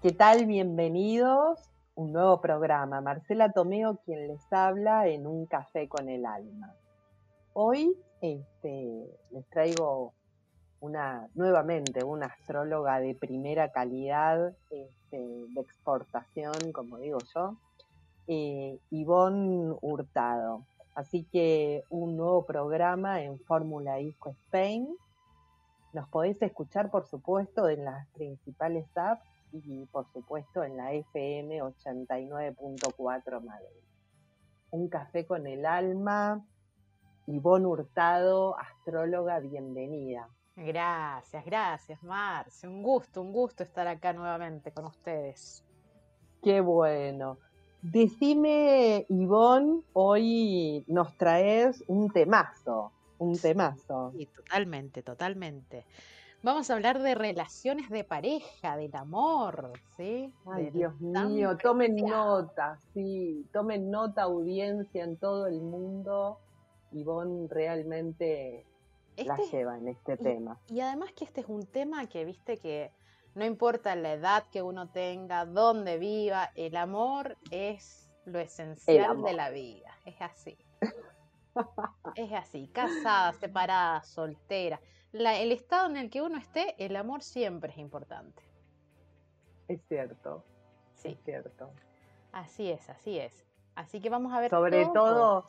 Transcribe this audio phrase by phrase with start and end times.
[0.00, 0.46] ¿Qué tal?
[0.46, 1.58] Bienvenidos.
[1.96, 3.00] Un nuevo programa.
[3.00, 6.72] Marcela Tomeo quien les habla en un café con el alma.
[7.52, 10.12] Hoy este, les traigo
[10.78, 17.56] una, nuevamente una astróloga de primera calidad este, de exportación, como digo yo,
[18.28, 20.64] eh, Ivonne Hurtado.
[20.94, 24.96] Así que un nuevo programa en Fórmula Disco Spain.
[25.92, 31.62] Nos podéis escuchar, por supuesto, en las principales apps y, por supuesto, en la FM
[31.62, 33.82] 89.4 Madrid.
[34.70, 36.44] Un café con el alma.
[37.26, 40.28] Ivonne Hurtado, astróloga, bienvenida.
[40.56, 42.66] Gracias, gracias, Marce.
[42.66, 45.64] Un gusto, un gusto estar acá nuevamente con ustedes.
[46.42, 47.38] Qué bueno.
[47.80, 54.12] Decime, Ivonne, hoy nos traes un temazo, un temazo.
[54.16, 55.86] Sí, totalmente, totalmente.
[56.42, 60.32] Vamos a hablar de relaciones de pareja, del amor, ¿sí?
[60.46, 66.38] Ay, Dios mío, tomen nota, sí, tomen nota, audiencia en todo el mundo.
[66.92, 68.64] Ivonne realmente
[69.16, 70.60] la este lleva en este tema.
[70.68, 72.92] Y además que este es un tema que, viste, que
[73.34, 79.32] no importa la edad que uno tenga, dónde viva, el amor es lo esencial de
[79.32, 79.92] la vida.
[80.04, 80.56] Es así.
[82.14, 84.80] es así, casada, separada, soltera.
[85.12, 88.42] El estado en el que uno esté, el amor siempre es importante.
[89.68, 90.44] Es cierto.
[90.94, 91.08] Sí.
[91.08, 91.70] Es cierto.
[92.32, 93.44] Así es, así es.
[93.74, 94.50] Así que vamos a ver.
[94.50, 95.44] Sobre todo,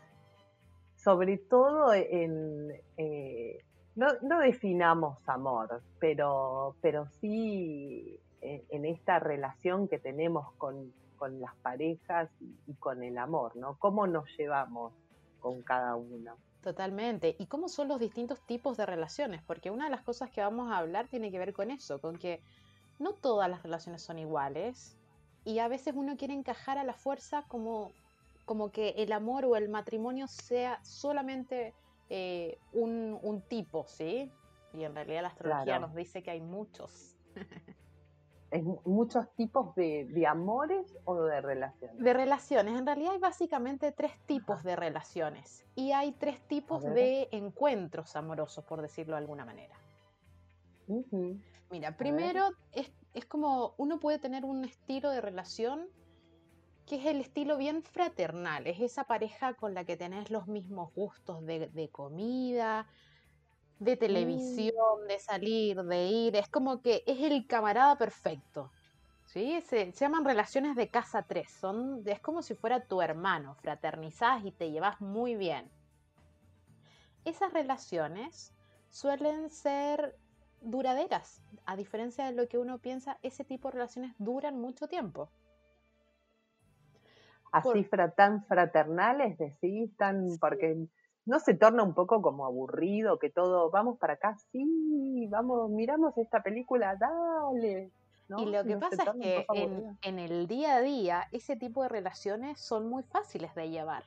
[0.96, 3.64] sobre todo en, eh,
[3.96, 10.94] no, definamos amor, pero, pero sí en, esta relación que tenemos con,
[11.40, 13.78] las parejas y, con el amor, ¿no?
[13.78, 14.94] ¿Cómo nos llevamos
[15.40, 16.38] con cada uno?
[16.62, 17.36] Totalmente.
[17.40, 19.42] ¿Y cómo son los distintos tipos de relaciones?
[19.44, 22.18] Porque una de las cosas que vamos a hablar tiene que ver con eso, con
[22.18, 22.42] que
[23.00, 24.98] no todas las relaciones son iguales
[25.46, 27.94] y a veces uno quiere encajar a la fuerza como,
[28.46, 31.74] como que el amor o el matrimonio sea solamente
[32.10, 34.30] eh, un, tipo, ¿sí?
[34.74, 37.16] Y en realidad la astrología nos dice que hay muchos.
[38.52, 41.98] ¿Es muchos tipos de, amores o de relaciones?
[41.98, 42.78] De relaciones.
[42.78, 48.66] En realidad hay básicamente tres tipos de relaciones y hay tres tipos de encuentros amorosos,
[48.66, 49.76] por decirlo de alguna manera.
[51.70, 55.88] Mira, primero es, es, como uno puede tener un estilo de relación
[56.90, 60.92] que es el estilo bien fraternal, es esa pareja con la que tenés los mismos
[60.96, 62.88] gustos de, comida,
[63.80, 64.00] de mm.
[64.00, 68.72] televisión, de salir, de ir, es como que es el camarada perfecto.
[69.26, 69.62] ¿sí?
[69.62, 74.52] Se, llaman relaciones de casa 3, son, es como si fuera tu hermano, fraternizás y
[74.52, 75.70] te llevas muy bien.
[77.26, 78.54] Esas relaciones
[78.90, 80.16] suelen ser
[80.62, 85.30] duraderas, a diferencia de lo que uno piensa, ese tipo de relaciones duran mucho tiempo
[87.52, 90.88] así tan fraternales, decís, tan, porque
[91.30, 96.18] no se torna un poco como aburrido que todo, vamos para acá, sí, vamos, miramos
[96.18, 97.92] esta película, dale.
[98.38, 99.46] Y lo que pasa es que
[100.02, 104.04] en, el día a día ese tipo de relaciones son muy fáciles de llevar.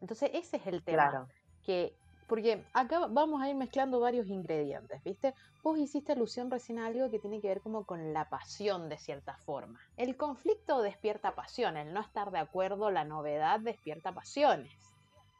[0.00, 1.28] Entonces ese es el tema.
[1.62, 1.94] Que
[2.26, 5.34] porque acá vamos a ir mezclando varios ingredientes, ¿viste?
[5.62, 8.98] Vos hiciste alusión recién a algo que tiene que ver como con la pasión de
[8.98, 9.78] cierta forma.
[9.96, 14.95] El conflicto despierta pasión, el no estar de acuerdo, la novedad despierta pasiones.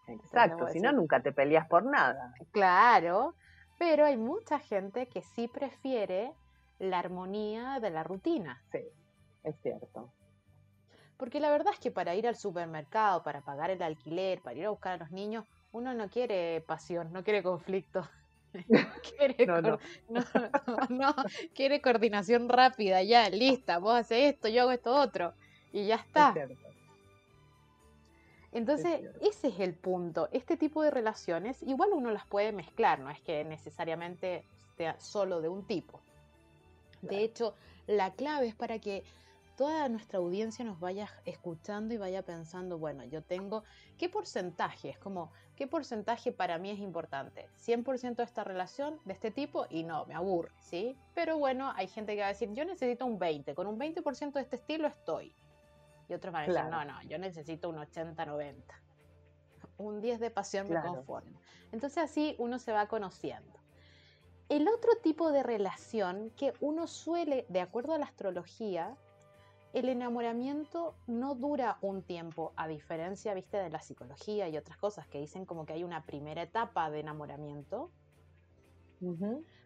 [0.06, 2.32] Exacto, si no nunca te peleas por nada.
[2.52, 3.34] Claro,
[3.78, 6.32] pero hay mucha gente que sí prefiere
[6.78, 8.62] la armonía de la rutina.
[8.70, 8.80] Sí,
[9.44, 10.12] es cierto.
[11.16, 14.66] Porque la verdad es que para ir al supermercado, para pagar el alquiler, para ir
[14.66, 18.08] a buscar a los niños, uno no quiere pasión, no quiere conflicto.
[19.18, 19.46] quiere,
[20.88, 21.14] no,
[21.54, 25.34] quiere coordinación rápida, ya, lista, vos haces esto, yo hago esto otro,
[25.72, 26.34] y ya está.
[28.56, 30.30] Entonces, ese es el punto.
[30.32, 34.44] Este tipo de relaciones, igual uno las puede mezclar, no es que necesariamente
[34.78, 36.00] sea solo de un tipo.
[37.02, 37.52] De hecho,
[37.86, 39.04] la clave es para que
[39.58, 43.62] toda nuestra audiencia nos vaya escuchando y vaya pensando, bueno, yo tengo,
[43.98, 44.88] ¿qué porcentaje?
[44.88, 47.50] Es como, ¿qué porcentaje para mí es importante?
[47.62, 49.66] ¿100% de esta relación de este tipo?
[49.68, 50.96] Y no, me aburre, ¿sí?
[51.14, 54.32] Pero bueno, hay gente que va a decir, yo necesito un 20, con un 20%
[54.32, 55.34] de este estilo estoy.
[56.08, 58.54] Y otros van a decir, no, no, yo necesito un 80-90.
[59.78, 61.40] Un 10 de pasión me conformo.
[61.72, 63.58] Entonces así uno se va conociendo.
[64.48, 68.96] El otro tipo de relación que uno suele, de acuerdo a la astrología,
[69.72, 75.06] el enamoramiento no dura un tiempo, a diferencia, viste, de la psicología y otras cosas
[75.08, 77.90] que dicen como que hay una primera etapa de enamoramiento.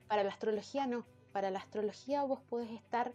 [0.09, 1.05] Para la astrología no.
[1.33, 3.13] Para la astrología vos podés estar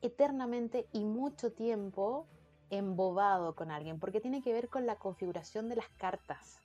[0.00, 2.26] eternamente y mucho tiempo
[2.70, 6.62] embobado con alguien, porque tiene que ver con la configuración de las cartas.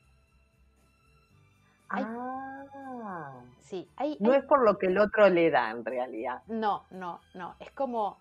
[1.89, 6.41] ah, Sí, hay, no hay- es por lo que el otro le da en realidad.
[6.47, 7.55] no, no, no.
[7.59, 8.17] Es como,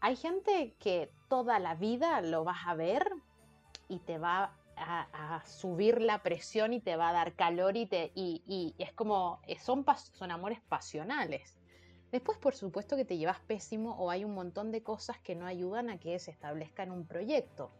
[0.00, 3.06] hay gente que toda la vida lo vas a ver
[3.88, 7.86] y te va a, a subir la presión y te va a dar calor y,
[7.86, 9.84] te, y, y es como, son,
[10.14, 11.59] son amores pasionales.
[12.12, 15.46] Después, por supuesto, que te llevas pésimo o hay un montón de cosas que no
[15.46, 17.70] ayudan a que se establezca en un proyecto.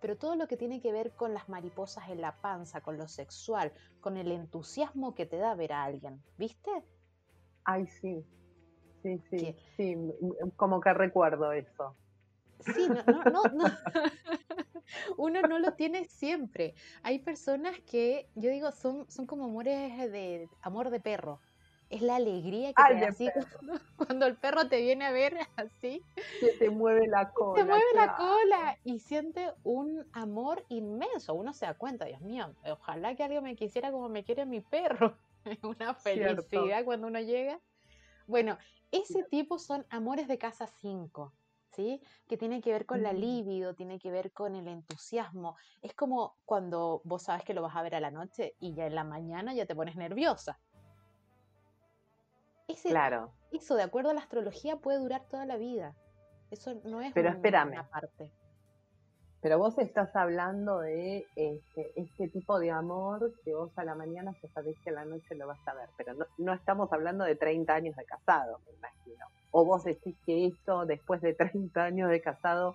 [0.00, 3.08] Pero todo lo que tiene que ver con las mariposas en la panza, con lo
[3.08, 6.70] sexual, con el entusiasmo que te da ver a alguien, ¿viste?
[7.64, 8.24] Ay, sí.
[9.02, 9.56] Sí, sí, ¿Qué?
[9.76, 9.96] sí,
[10.56, 11.96] como que recuerdo eso.
[12.60, 13.64] Sí, no, no, no, no.
[15.16, 16.74] Uno no lo tiene siempre.
[17.02, 21.40] Hay personas que, yo digo, son, son como amores de amor de perro.
[21.90, 25.10] Es la alegría que Ay, te da así cuando, cuando el perro te viene a
[25.12, 26.04] ver así,
[26.40, 27.62] Que te mueve la cola.
[27.62, 31.34] te mueve la cola y siente un amor inmenso.
[31.34, 34.60] Uno se da cuenta, Dios mío, ojalá que alguien me quisiera como me quiere mi
[34.60, 35.18] perro.
[35.44, 36.44] Es una Cierto.
[36.44, 37.62] felicidad cuando uno llega.
[38.26, 38.58] Bueno,
[38.90, 41.34] ese tipo son amores de casa 5,
[41.72, 42.02] ¿sí?
[42.28, 43.20] Que tiene que ver con la Mm.
[43.20, 45.56] libido, tiene que ver con el entusiasmo.
[45.82, 48.86] Es como cuando vos sabes que lo vas a ver a la noche y ya
[48.86, 50.60] en la mañana ya te pones nerviosa.
[52.68, 53.32] Ese, Claro.
[53.50, 55.94] Eso, de acuerdo a la astrología, puede durar toda la vida.
[56.50, 57.72] Eso no es Pero un- espérame.
[57.72, 58.30] una parte.
[59.40, 64.32] Pero vos estás hablando de este, este tipo de amor que vos a la mañana
[64.42, 65.88] ya sabés que a la noche lo vas a ver.
[65.96, 69.26] Pero no, no estamos hablando de 30 años de casado, me imagino.
[69.52, 72.74] O vos decís que esto, después de 30 años de casado,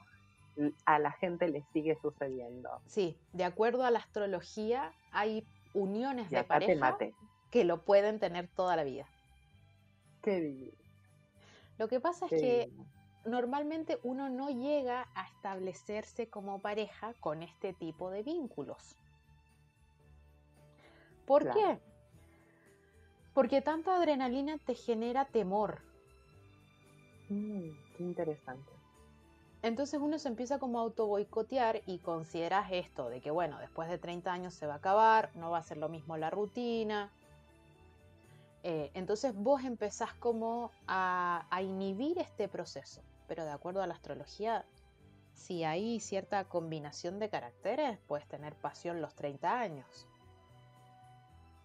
[0.86, 2.70] a la gente le sigue sucediendo.
[2.88, 6.98] Sí, de acuerdo a la astrología, hay uniones Y de pareja
[7.52, 9.06] que lo pueden tener toda la vida.
[10.24, 10.74] Qué.
[11.78, 12.72] Lo que pasa es que
[13.26, 18.96] normalmente uno no llega a establecerse como pareja con este tipo de vínculos.
[21.26, 21.60] ¿Por Claro.
[21.60, 21.80] qué?
[23.34, 25.82] Porque tanta adrenalina te genera temor.
[27.30, 28.72] Mm, qué interesante.
[29.62, 33.90] Entonces uno se empieza como a auto boicotear y consideras esto de que bueno, después
[33.90, 37.12] de 30 años se va a acabar, no va a ser lo mismo la rutina.
[38.64, 43.02] Eh, entonces vos empezás como a, a inhibir este proceso.
[43.28, 44.66] Pero de acuerdo a la astrología,
[45.34, 50.08] si hay cierta combinación de caracteres, puedes tener pasión los 30 años.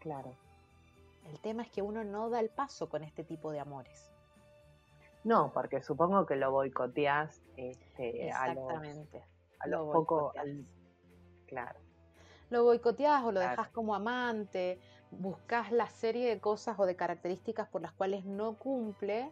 [0.00, 0.34] Claro.
[1.26, 4.10] El tema es que uno no da el paso con este tipo de amores.
[5.24, 9.24] No, porque supongo que lo boicoteás este, a los, Exactamente.
[9.58, 10.32] a lo poco.
[10.38, 10.64] al-
[11.46, 11.78] Claro.
[12.50, 13.50] Lo boicoteás o lo Claro.
[13.50, 18.54] dejas como amante, buscas la serie de cosas o de características por las cuales no
[18.54, 19.30] cumple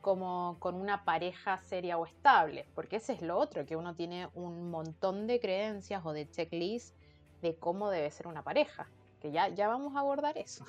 [0.00, 4.28] como con una pareja seria o estable, porque ese es lo otro, que uno tiene
[4.34, 6.94] un montón de creencias o de checklist
[7.40, 8.86] de cómo debe ser una pareja,
[9.20, 10.64] que ya, ya vamos a abordar eso.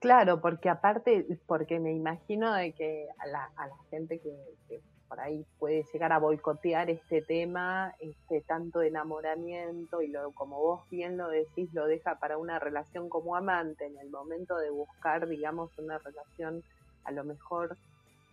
[0.00, 4.32] Claro, porque aparte, porque me imagino de que a la, a la gente que,
[4.68, 10.32] que por ahí puede llegar a boicotear este tema, este tanto de enamoramiento y lo,
[10.32, 14.56] como vos bien lo decís, lo deja para una relación como amante en el momento
[14.56, 16.62] de buscar, digamos, una relación,
[17.04, 17.76] a lo mejor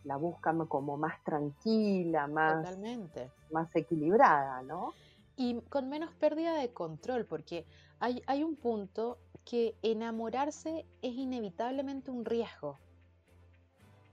[0.04, 3.32] la busca como más tranquila, más, Totalmente.
[3.51, 4.94] más equilibrada, ¿no?
[5.38, 7.65] y con menos pérdida de control, porque
[8.00, 12.77] hay, hay un punto que enamorarse es inevitablemente un riesgo.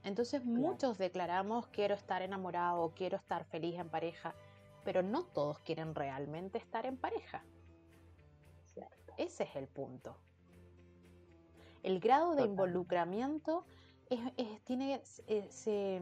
[0.05, 4.35] Entonces muchos declaramos quiero estar enamorado o quiero estar feliz en pareja,
[4.85, 7.43] pero no todos quieren realmente estar en pareja.
[8.75, 9.13] Cierto.
[9.17, 10.17] Ese es el punto.
[11.83, 12.51] El grado de Total.
[12.51, 13.65] involucramiento
[14.11, 16.01] es, es- tiene, eh,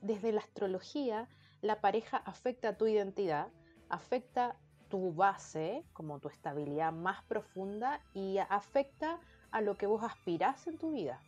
[0.00, 1.28] desde la astrología,
[1.60, 3.48] la pareja afecta a tu identidad,
[3.88, 4.56] afecta
[4.88, 10.78] tu base, como tu estabilidad más profunda, y afecta a lo que vos aspirás en
[10.78, 11.20] tu vida.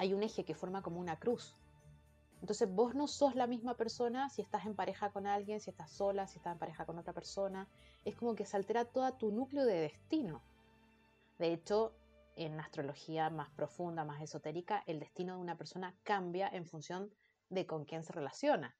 [0.00, 1.54] Hay un eje que forma como una cruz.
[2.40, 5.90] Entonces vos no sos la misma persona si estás en pareja con alguien, si estás
[5.90, 7.68] sola, si estás en pareja con otra persona.
[8.06, 10.40] Es como que se altera todo tu núcleo de destino.
[11.38, 11.92] De hecho,
[12.34, 17.10] en astrología más profunda, más esotérica, el destino de una persona cambia en función
[17.50, 18.74] de con quién se relaciona.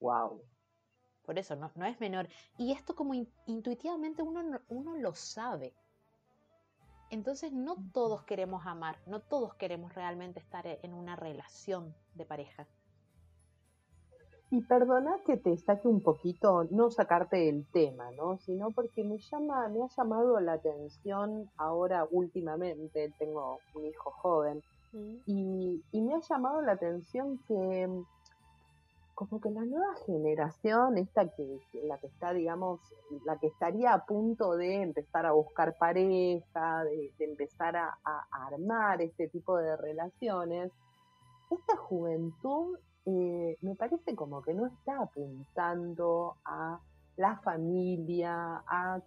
[0.00, 0.40] Wow.
[1.22, 2.28] Por eso no, no es menor.
[2.58, 5.74] Y esto como in- intuitivamente uno, no- uno lo sabe.
[7.10, 12.24] Entonces no todos queremos amar, no todos queremos realmente estar e- en una relación de
[12.26, 12.66] pareja.
[14.50, 18.38] Y perdona que te saque un poquito, no sacarte del tema, ¿no?
[18.38, 24.62] Sino porque me llama, me ha llamado la atención ahora últimamente, tengo un hijo joven,
[25.26, 28.06] y, y me ha llamado la atención que mm,
[29.18, 32.78] como que la nueva generación, esta que, la que está, digamos,
[33.24, 37.98] la que estaría a punto de empezar a buscar pareja, de, empezar a,
[38.30, 40.70] armar este tipo de relaciones,
[41.50, 46.78] esta juventud eh, me parece como que no está apuntando a
[47.16, 49.00] la familia, a,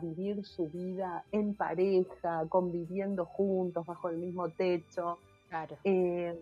[0.00, 5.18] vivir su vida en pareja, conviviendo juntos bajo el mismo techo.
[5.50, 5.76] Claro.
[5.84, 6.40] Eh,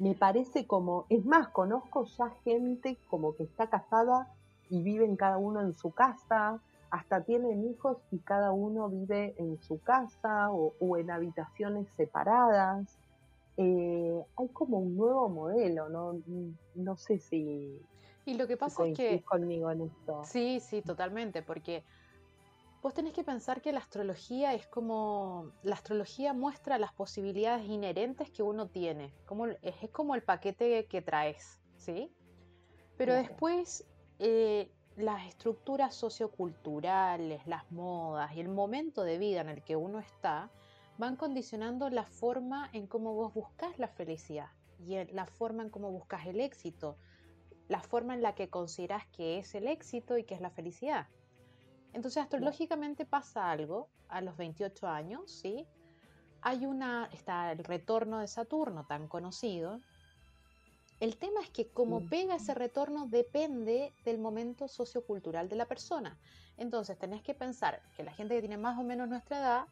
[0.00, 4.32] me parece como, es más, conozco ya gente como que está casada
[4.70, 6.58] y viven cada uno en su casa,
[6.90, 12.98] hasta tienen hijos y cada uno vive en su casa o, en habitaciones separadas.
[13.58, 16.16] Eh, hay como un nuevo modelo, no,
[16.74, 17.78] no sé si...
[18.24, 19.22] Y lo que pasa es que...
[19.22, 20.22] conmigo en esto.
[20.24, 21.84] Sí, sí, totalmente, porque
[22.82, 25.52] Vos tenés que pensar que la astrología es como.
[25.62, 29.12] La astrología muestra las posibilidades inherentes que uno tiene.
[29.26, 32.10] Como, es, como el paquete que traes, ¿sí?
[32.96, 33.86] Pero después,
[34.18, 39.98] eh, las estructuras socioculturales, las modas y el momento de vida en el que uno
[39.98, 40.50] está
[40.98, 45.90] van condicionando la forma en cómo vos buscas la felicidad y la forma en cómo
[45.90, 46.98] buscas el éxito,
[47.68, 51.06] la forma en la que consideras que es el éxito y que es la felicidad.
[51.92, 55.66] Entonces, astrológicamente pasa algo a los 28 años, ¿sí?
[56.42, 59.80] Hay una, está el retorno de Saturno tan conocido.
[61.00, 66.18] El tema es que como pega ese retorno depende del momento sociocultural de la persona.
[66.56, 69.66] Entonces, tenés que pensar que la gente que tiene más o menos nuestra edad,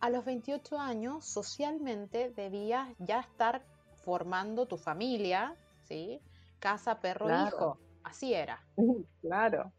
[0.00, 3.64] a los 28 años, socialmente debías ya estar
[4.04, 6.20] formando tu familia, ¿sí?
[6.60, 7.78] Casa, perro, hijo.
[8.02, 8.64] Así era.
[9.20, 9.72] Claro.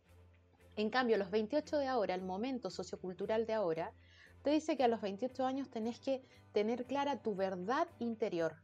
[0.80, 3.92] En cambio, los 28 de ahora, el momento sociocultural de ahora,
[4.44, 8.56] te dice que a los 28 años tenés que tener clara tu verdad interior.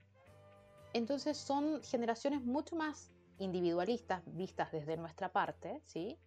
[0.93, 6.17] Entonces son generaciones mucho más individualistas vistas desde nuestra parte, ¿sí?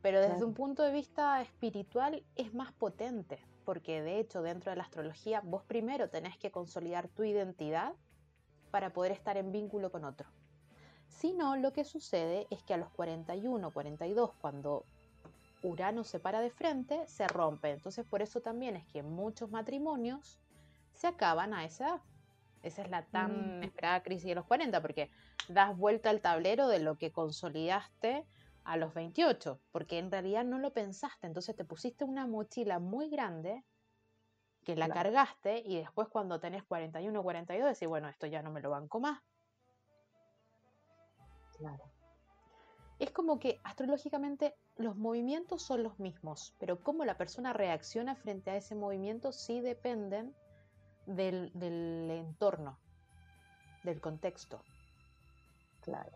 [0.00, 4.76] Pero desde un punto de vista espiritual es más potente, porque de hecho dentro de
[4.76, 7.94] la astrología vos primero tenés que consolidar tu identidad
[8.70, 10.28] para poder estar en vínculo con otro.
[11.14, 14.84] Si no, lo que sucede es que a los 41, 42, cuando
[15.62, 17.70] Urano se para de frente, se rompe.
[17.70, 20.38] Entonces, por eso también es que muchos matrimonios
[20.92, 22.00] se acaban a esa edad.
[22.62, 23.62] Esa es la tan mm.
[23.62, 25.10] esperada crisis de los 40, porque
[25.48, 28.26] das vuelta al tablero de lo que consolidaste
[28.64, 31.26] a los 28, porque en realidad no lo pensaste.
[31.26, 33.62] Entonces te pusiste una mochila muy grande
[34.64, 38.50] que la cargaste y después cuando tenés 41 o 42 decís, bueno, esto ya no
[38.50, 39.20] me lo banco más.
[42.98, 48.50] Es como que astrológicamente los movimientos son los mismos, pero cómo la persona reacciona frente
[48.50, 50.34] a ese movimiento sí dependen
[51.06, 51.50] del,
[52.10, 52.78] entorno,
[53.82, 54.62] del contexto.
[55.82, 56.12] Claro.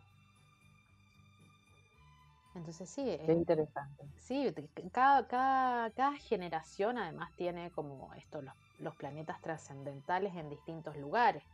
[2.54, 3.04] Entonces sí.
[3.24, 4.08] Qué interesante.
[4.16, 4.52] Sí,
[4.92, 11.44] cada, cada, generación además tiene como esto, los, los planetas trascendentales en distintos lugares.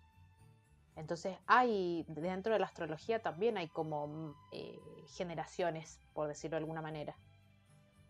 [0.97, 6.83] Entonces hay, dentro de la astrología también hay como eh, generaciones, por decirlo de alguna
[6.83, 7.17] manera.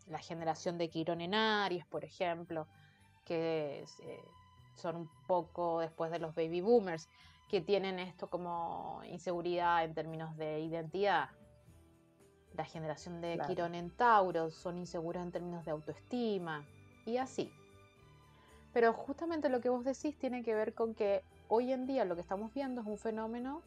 [0.07, 2.67] La generación de Quirón en Aries, por ejemplo,
[3.25, 4.25] que eh,
[4.75, 7.09] son un poco después de los baby boomers,
[7.49, 11.31] que tienen esto como inseguridad en términos de identidad.
[12.55, 16.65] La generación de Quirón en Tauro son inseguros en términos de autoestima
[17.07, 17.51] y así.
[18.73, 22.15] Pero justamente lo que vos decís tiene que ver con que hoy en día lo
[22.15, 23.63] que estamos viendo es un fenómeno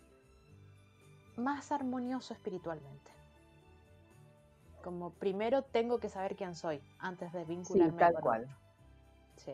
[1.38, 3.12] más armonioso espiritualmente.
[4.84, 7.92] Como primero tengo que saber quién soy antes de vincularme.
[7.92, 8.48] Sí, tal cual.
[9.38, 9.52] Sí.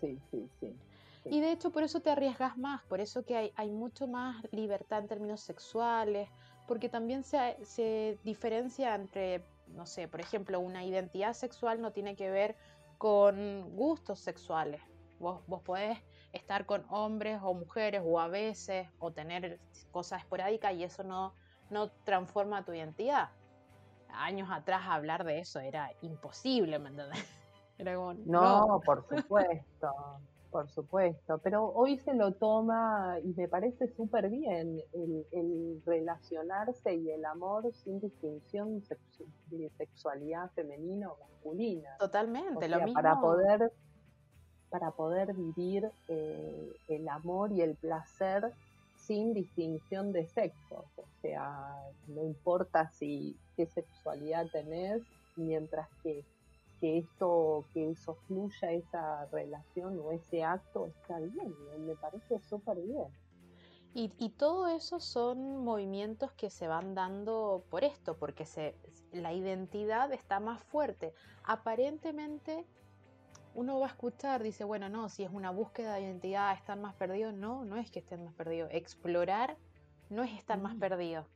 [0.00, 0.20] sí.
[0.30, 0.76] sí, sí,
[1.24, 4.42] Y de hecho por eso te arriesgas más, por eso que hay, hay mucho más
[4.52, 6.28] libertad en términos sexuales,
[6.66, 12.14] porque también se, se diferencia entre, no sé, por ejemplo, una identidad sexual no tiene
[12.14, 12.56] que ver
[12.98, 14.80] con gustos sexuales.
[15.18, 15.98] Vos, vos podés
[16.32, 19.58] estar con hombres o mujeres o a veces o tener
[19.90, 21.34] cosas esporádicas y eso no,
[21.70, 23.30] no transforma tu identidad.
[24.08, 27.18] Años atrás hablar de eso era imposible, ¿me entiendes?
[28.26, 29.92] no, por supuesto,
[30.50, 37.10] por supuesto, pero hoy se lo toma y me parece súper bien el, relacionarse y
[37.10, 38.82] el amor sin distinción
[39.48, 41.96] de sexualidad femenina o masculina.
[41.98, 42.94] Totalmente, lo mismo.
[42.94, 43.72] Para poder
[44.78, 48.52] para poder vivir eh, el amor y el placer
[48.94, 50.84] sin distinción de sexo.
[50.96, 51.74] O sea,
[52.08, 55.00] no importa si qué sexualidad tenés,
[55.34, 56.26] mientras que,
[56.78, 61.54] que esto, que eso fluya, esa relación o ese acto está bien,
[61.86, 63.08] me parece súper bien.
[63.94, 68.74] Y, todo eso son movimientos que se van dando por esto, porque se,
[69.10, 71.14] la identidad está más fuerte.
[71.44, 72.66] Aparentemente
[73.56, 76.94] uno va a escuchar, dice, bueno, no, si es una búsqueda de identidad, están más
[76.94, 77.32] perdidos.
[77.32, 78.68] No, no es que estén más perdidos.
[78.70, 79.56] Explorar
[80.10, 80.78] no es estar más mm.
[80.78, 81.26] perdido.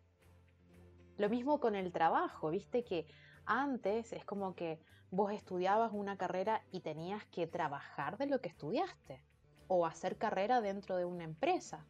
[1.16, 3.06] Lo mismo con el trabajo, viste que
[3.46, 4.78] antes es como que
[5.10, 9.22] vos estudiabas una carrera y tenías que trabajar de lo que estudiaste
[9.66, 11.86] o hacer carrera dentro de una empresa.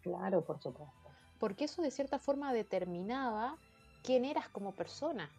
[0.00, 1.10] Claro, por supuesto.
[1.38, 3.58] Porque eso de cierta forma determinaba
[4.02, 5.30] quién eras como persona.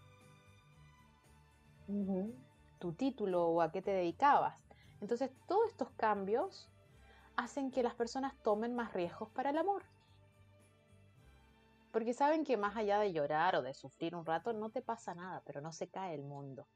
[2.85, 4.63] Tu título o a qué te dedicabas.
[5.01, 6.69] Entonces, todos estos cambios
[7.35, 9.81] hacen que las personas tomen más riesgos para el amor.
[11.91, 15.15] Porque saben que más allá de llorar o de sufrir un rato, no te pasa
[15.15, 16.67] nada, pero no se cae el mundo.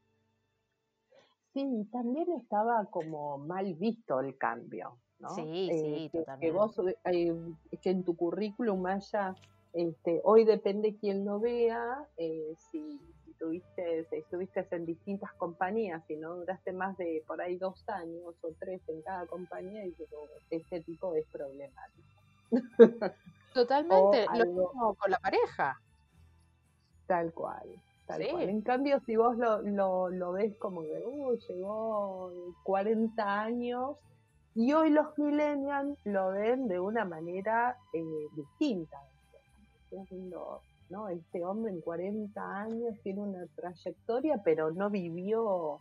[1.54, 4.98] Sí, también estaba como mal visto el cambio.
[5.36, 6.46] Sí, sí, que, totalmente.
[6.46, 9.36] Que vos, eh, que en tu currículum haya,
[9.74, 13.00] este, hoy depende quién lo vea, eh, si,
[13.40, 18.48] tuviste, estuviste en distintas compañías y no duraste más de por ahí dos años o
[18.58, 22.08] tres en cada compañía, y digo, este tipo es problemático.
[23.54, 25.80] Totalmente, lo mismo con la pareja.
[27.06, 27.68] Tal cual.
[28.06, 28.48] Tal cual.
[28.48, 32.30] En cambio, si vos lo, lo, lo ves como que uh, llegó
[32.62, 33.96] 40 años
[34.54, 38.98] y hoy los millennials lo ven de una manera eh, distinta.
[40.10, 40.60] ¿no?
[41.12, 45.80] Este hombre en 40 años tiene una trayectoria, pero no vivió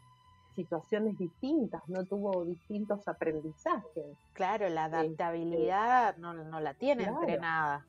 [0.56, 4.18] situaciones distintas, no tuvo distintos aprendizajes.
[4.34, 7.86] Claro, la este, adaptabilidad no, la tiene entrenada.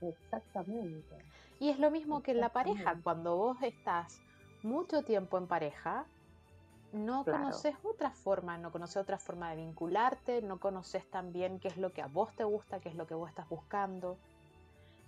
[0.00, 1.16] Exactamente.
[1.58, 4.20] Y es lo mismo que en la pareja, cuando vos estás
[4.62, 6.06] mucho tiempo en pareja,
[6.92, 11.76] no conoces otra forma, no conoces otra forma de vincularte, no conoces también qué es
[11.76, 14.18] lo que a vos te gusta, qué es lo que vos estás buscando.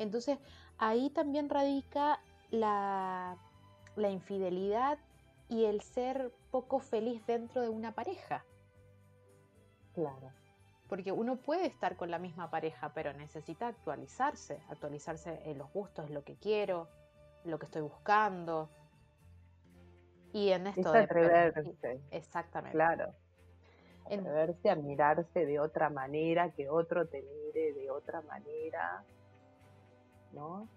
[0.01, 0.39] Entonces
[0.79, 3.37] ahí también radica la,
[3.95, 4.99] la infidelidad
[5.49, 8.45] y el ser poco feliz dentro de una pareja.
[9.95, 10.33] Claro.
[10.89, 16.11] Porque uno puede estar con la misma pareja, pero necesita actualizarse, actualizarse en los gustos,
[16.11, 16.89] lo que quiero,
[17.45, 18.69] lo que estoy buscando,
[20.33, 22.01] y en esto es atreverse.
[22.11, 22.77] Exactamente.
[22.77, 23.13] Claro.
[24.07, 29.05] Atreverse a mirarse de otra manera, que otro te mire de otra manera,
[30.33, 30.69] ¿no?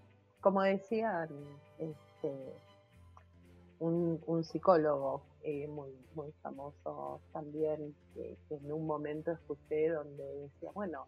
[0.41, 1.27] Como decía
[1.77, 2.53] este,
[3.79, 11.05] un, psicólogo eh, muy, muy famoso también, que, en un momento escuché donde decía, bueno,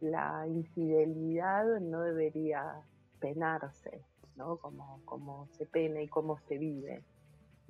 [0.00, 2.82] la infidelidad no debería
[3.20, 4.02] penarse,
[4.36, 4.56] ¿no?
[4.56, 7.02] Como, como se pena y cómo se vive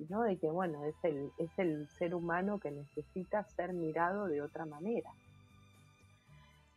[0.09, 0.23] ¿no?
[0.23, 4.65] De que, bueno, es el, es el ser humano que necesita ser mirado de otra
[4.65, 5.09] manera.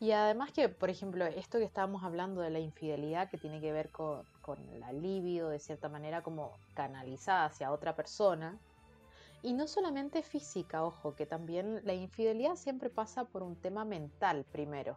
[0.01, 3.73] Y además que, por ejemplo, esto que estábamos hablando de la infidelidad que tiene que
[3.73, 8.59] ver con, con la libido, de cierta manera como canalizada hacia otra persona,
[9.43, 14.45] y no solamente física, ojo, que también la infidelidad siempre pasa por un tema mental
[14.51, 14.97] primero.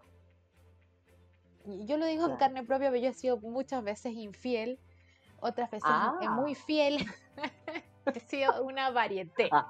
[1.66, 4.80] Yo lo digo en carne propia, pero yo he sido muchas veces infiel,
[5.40, 6.18] otras veces ah.
[6.32, 7.06] muy fiel.
[8.06, 9.50] ha sido una varieté.
[9.52, 9.68] Ah,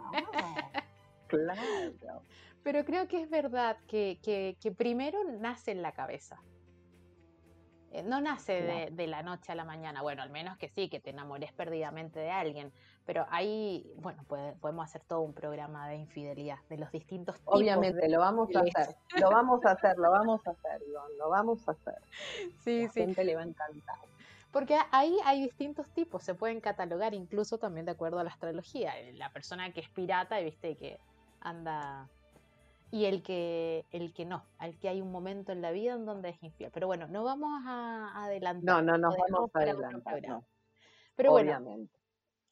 [1.28, 2.22] claro.
[2.63, 6.41] Pero creo que es verdad que, primero nace en la cabeza.
[7.91, 11.02] Eh, no nace de, la noche a la mañana, bueno, al menos que sí, que
[11.02, 12.71] te enamores perdidamente de alguien,
[13.06, 14.24] pero ahí, bueno,
[14.62, 17.60] podemos hacer todo un programa de infidelidad, de los distintos tipos.
[17.60, 20.82] Obviamente, lo vamos a hacer, lo vamos a hacer, lo vamos a hacer,
[21.17, 21.97] lo vamos a hacer.
[22.63, 23.97] Sí, la gente le va a encantar.
[24.52, 28.93] Porque ahí hay distintos tipos, se pueden catalogar incluso también de acuerdo a la astrología.
[29.13, 31.00] La persona que es pirata, viste, que
[31.39, 32.08] anda...
[32.91, 36.06] Y el que, el que no, al que hay un momento en la vida en
[36.06, 36.71] donde es infiel.
[36.73, 38.63] Pero bueno, no vamos a adelantar.
[38.63, 40.21] No, no nos vamos a adelantar.
[40.27, 40.45] No.
[41.15, 41.88] Pero bueno,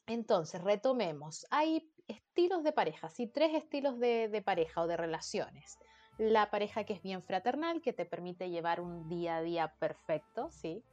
[0.07, 1.45] entonces retomemos.
[1.51, 5.77] Hay estilos de pareja, sí, tres estilos de, de pareja o de relaciones
[6.19, 10.51] la pareja que es bien fraternal, que te permite llevar un día a día perfecto,
[10.51, 10.83] ¿sí?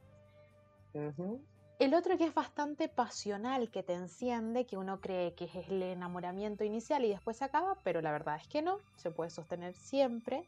[1.79, 5.83] El otro que es bastante pasional, que te enciende, que uno cree que es el
[5.83, 9.75] enamoramiento inicial y después se acaba, pero la verdad es que no, se puede sostener
[9.75, 10.47] siempre.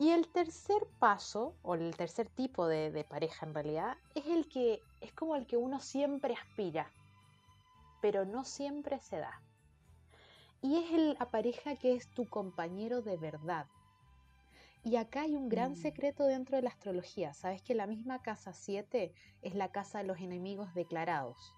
[0.00, 4.82] Y el tercer paso, o el tercer tipo de, pareja en realidad, es el que
[5.00, 6.90] es como el que uno siempre aspira,
[8.00, 9.40] pero no siempre se da.
[10.60, 13.66] Y es la pareja que es tu compañero de verdad,
[14.84, 15.76] y acá hay un gran mm.
[15.76, 17.34] secreto dentro de la astrología.
[17.34, 19.12] Sabes que la misma casa 7
[19.42, 21.54] es la casa de los enemigos declarados.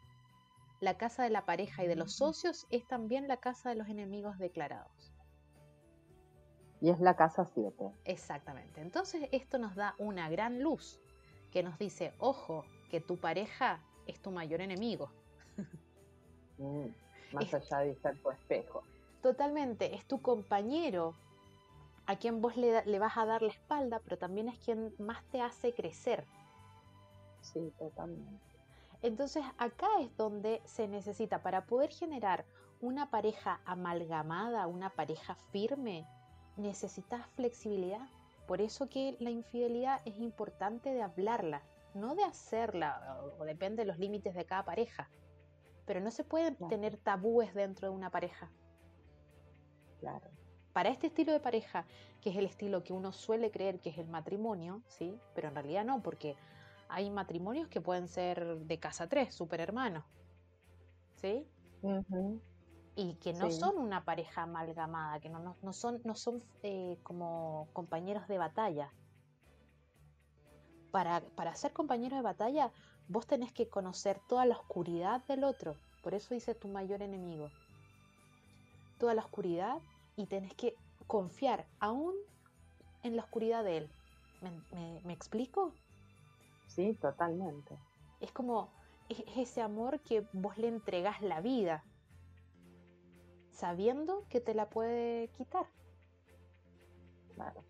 [0.80, 2.18] La casa de la pareja y de los mm.
[2.18, 5.12] socios es también la casa de los enemigos declarados.
[6.80, 7.90] Y es la casa 7.
[8.04, 8.80] Exactamente.
[8.80, 10.98] Entonces esto nos da una gran luz
[11.52, 15.10] que nos dice, ojo, que tu pareja es tu mayor enemigo.
[16.58, 16.86] Mm,
[17.32, 18.82] más allá de ser tu espejo.
[19.22, 21.14] Totalmente, es tu compañero
[22.10, 25.22] a quien vos le, le, vas a dar la espalda, pero también es quien más
[25.30, 26.26] te hace crecer.
[27.40, 28.44] Sí, totalmente.
[29.00, 32.44] Entonces acá es donde se necesita para poder generar
[32.80, 36.04] una pareja amalgamada, una pareja firme,
[36.56, 38.08] necesitas flexibilidad.
[38.48, 41.62] Por eso que la infidelidad es importante de hablarla,
[41.94, 45.08] no de hacerla, o, depende de los límites de cada pareja.
[45.86, 48.50] Pero no se pueden tener tabúes dentro de una pareja.
[50.00, 50.39] Claro.
[50.72, 51.84] Para este estilo de pareja,
[52.20, 55.18] que es el estilo que uno suele creer que es el matrimonio, ¿sí?
[55.34, 56.36] Pero en realidad no, porque
[56.88, 60.04] hay matrimonios que pueden ser de casa tres, super hermanos.
[61.16, 61.46] ¿Sí?
[62.96, 67.68] Y que no son una pareja amalgamada, que no, no, son, no son eh, como
[67.72, 68.92] compañeros de batalla.
[70.90, 72.72] Para, para ser compañeros de batalla,
[73.08, 75.76] vos tenés que conocer toda la oscuridad del otro.
[76.02, 77.50] Por eso dice tu mayor enemigo.
[78.98, 79.78] Toda la oscuridad
[80.16, 80.74] y tenés que
[81.06, 82.14] confiar aún
[83.02, 83.90] en la oscuridad de él.
[85.04, 85.72] me explico?
[86.66, 87.76] Sí, totalmente.
[88.20, 88.70] Es como
[89.10, 91.84] es ese amor que vos le entregás la vida,
[93.50, 95.66] sabiendo que te la puede quitar.
[97.34, 97.64] Claro.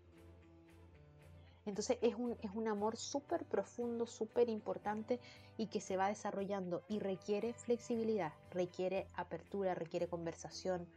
[1.65, 5.19] Entonces es un, es un amor súper profundo, súper importante
[5.57, 10.87] y que se va desarrollando y requiere flexibilidad, requiere apertura, requiere conversación,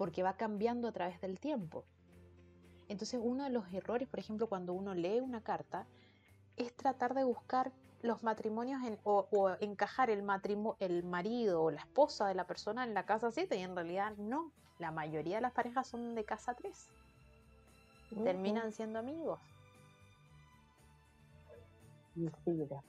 [0.00, 1.84] porque va cambiando a través del tiempo.
[2.88, 5.86] Entonces uno de los errores, por ejemplo, cuando uno lee una carta,
[6.56, 12.28] es tratar de buscar los matrimonios o, encajar el, matrimonio, el marido o la esposa
[12.28, 14.52] de la persona en la casa 7 y en realidad no.
[14.78, 16.88] La mayoría de las parejas son de casa 3.
[18.24, 19.38] Terminan siendo amigos.
[22.14, 22.30] Sí,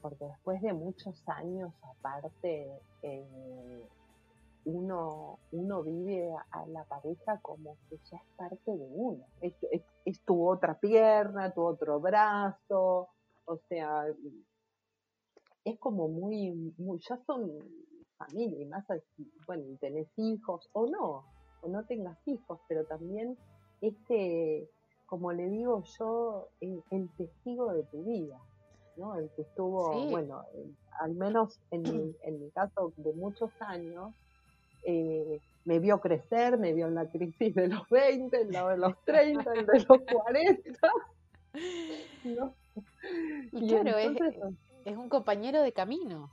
[0.02, 2.72] porque después de muchos años aparte,
[3.02, 3.84] eh,
[4.66, 9.26] uno, uno vive a la pareja como que ya es parte de uno.
[9.42, 13.10] es tu otra pierna, tu otro brazo,
[13.46, 14.06] o sea,
[15.64, 16.74] es como muy,
[17.10, 17.52] ya son
[18.18, 18.86] familia, y más,
[19.46, 21.26] bueno, tenés hijos o no,
[21.62, 23.38] o no tengas hijos, pero también
[23.82, 24.70] este,
[25.06, 28.40] como le digo yo, el, testigo de tu vida,
[28.98, 29.16] ¿no?
[29.16, 30.46] El que estuvo, bueno,
[31.00, 34.14] al menos en mi, en mi caso de muchos años,
[34.84, 38.78] eh, me vio crecer, me vio en la crisis de los 20, en la de
[38.78, 40.90] los 30, en la de los 40,
[42.24, 42.56] ¿no?
[43.52, 46.32] Y, claro, es, un compañero de camino.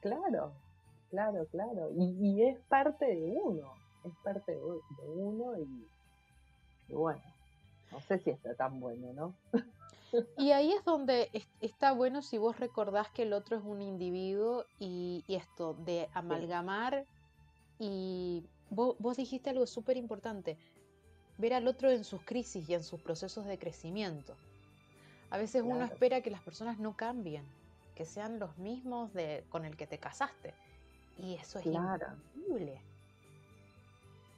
[0.00, 0.52] Claro,
[1.10, 1.90] claro, claro.
[1.96, 3.72] Y, es parte de uno,
[4.04, 4.60] es parte de,
[5.08, 7.20] uno y, bueno,
[7.90, 9.34] no sé si está tan bueno, ¿no?
[10.36, 11.30] Y ahí es donde
[11.62, 17.06] está bueno si vos recordás que el otro es un individuo y, esto de amalgamar
[17.82, 20.56] y vos, vos dijiste algo súper importante,
[21.36, 24.36] ver al otro en sus crisis y en sus procesos de crecimiento.
[25.30, 27.44] A veces uno espera que las personas no cambien,
[27.96, 30.54] que sean los mismos de, con el que te casaste.
[31.18, 32.80] Y eso es imposible.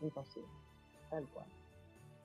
[0.01, 0.49] Imposible,
[1.11, 1.47] tal cual.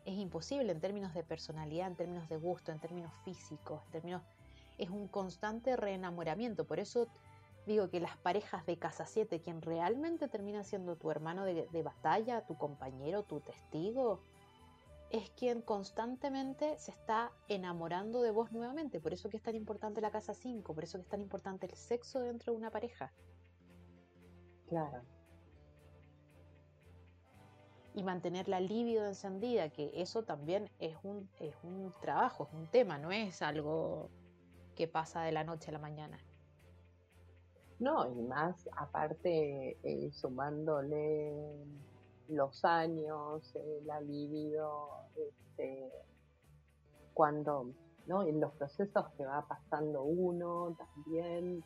[0.05, 4.21] Es imposible en términos de personalidad, en términos de gusto, en términos físicos, en términos...
[4.77, 6.65] Es un constante reenamoramiento.
[6.65, 7.09] Por eso
[7.69, 11.83] digo que las parejas de casa 7, quien realmente termina siendo tu hermano de, de
[11.83, 14.21] batalla, tu compañero, tu testigo,
[15.11, 18.99] es quien constantemente se está enamorando de vos nuevamente.
[18.99, 21.67] Por eso que es tan importante la casa 5, por eso que es tan importante
[21.67, 23.11] el sexo dentro de una pareja.
[24.67, 25.03] Claro.
[27.93, 32.67] Y mantener la libido encendida, que eso también es un, es un trabajo, es un
[32.67, 34.09] tema, no es algo
[34.75, 36.19] que pasa de la noche a la mañana.
[37.79, 41.33] No, y más aparte eh, sumándole
[42.27, 43.53] los años,
[43.85, 45.89] la libido, este,
[47.13, 47.71] cuando,
[48.05, 48.23] ¿no?
[48.23, 51.63] En los procesos que va pasando uno también,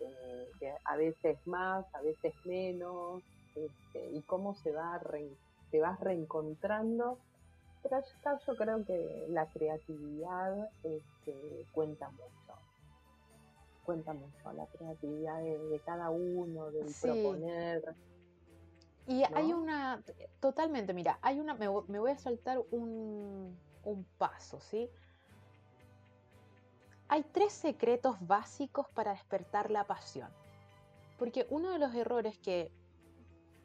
[0.85, 3.23] a veces más, a veces menos,
[3.55, 5.01] este, y cómo se va
[5.71, 7.17] te vas reencontrando.
[7.81, 7.97] Pero
[8.47, 12.52] yo creo que la creatividad este, cuenta mucho.
[13.83, 17.95] Cuenta mucho la creatividad de, cada uno, del proponer
[19.05, 20.01] y hay una,
[20.39, 24.89] totalmente, mira, hay una, me, voy a saltar un, un paso, ¿sí?
[27.09, 30.29] Hay tres secretos básicos para despertar la pasión.
[31.19, 32.71] Porque uno de los errores que,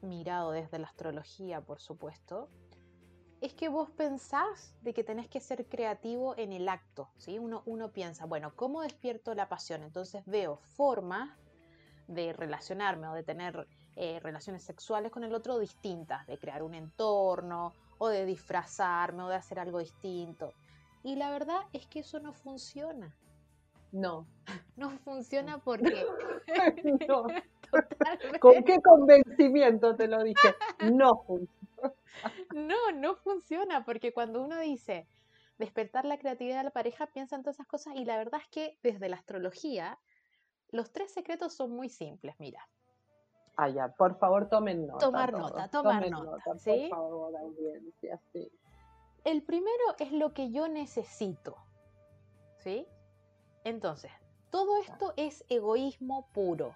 [0.01, 2.49] mirado desde la astrología, por supuesto,
[3.41, 7.39] es que vos pensás de que tenés que ser creativo en el acto, ¿sí?
[7.39, 9.83] Uno, uno piensa, bueno, ¿cómo despierto la pasión?
[9.83, 11.29] Entonces veo formas
[12.07, 16.73] de relacionarme o de tener eh, relaciones sexuales con el otro distintas, de crear un
[16.73, 20.53] entorno o de disfrazarme o de hacer algo distinto.
[21.03, 23.15] Y la verdad es que eso no funciona.
[23.91, 24.27] No.
[24.75, 26.05] No funciona porque...
[27.07, 27.27] no.
[28.39, 30.55] ¿Con qué convencimiento te lo dije?
[30.91, 31.93] No funciona.
[32.53, 35.07] No, no funciona porque cuando uno dice
[35.57, 38.47] despertar la creatividad de la pareja, piensa en todas esas cosas y la verdad es
[38.49, 39.99] que desde la astrología
[40.71, 42.67] los tres secretos son muy simples, mira.
[43.55, 45.05] Ah, ya, por favor tomen nota.
[45.05, 46.87] Tomar nota, tomar nota, ¿sí?
[46.89, 48.51] Por favor, audiencia, sí.
[49.25, 51.57] El primero es lo que yo necesito,
[52.57, 52.87] ¿sí?
[53.65, 54.11] Entonces,
[54.49, 56.73] todo esto es egoísmo puro.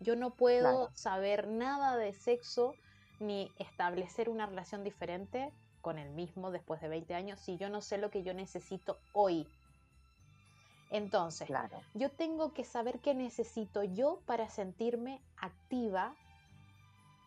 [0.00, 2.74] Yo no puedo saber nada de sexo
[3.20, 7.80] ni establecer una relación diferente con el mismo después de 20 años si yo no
[7.80, 9.46] sé lo que yo necesito hoy.
[10.90, 11.48] Entonces,
[11.94, 16.14] yo tengo que saber qué necesito yo para sentirme activa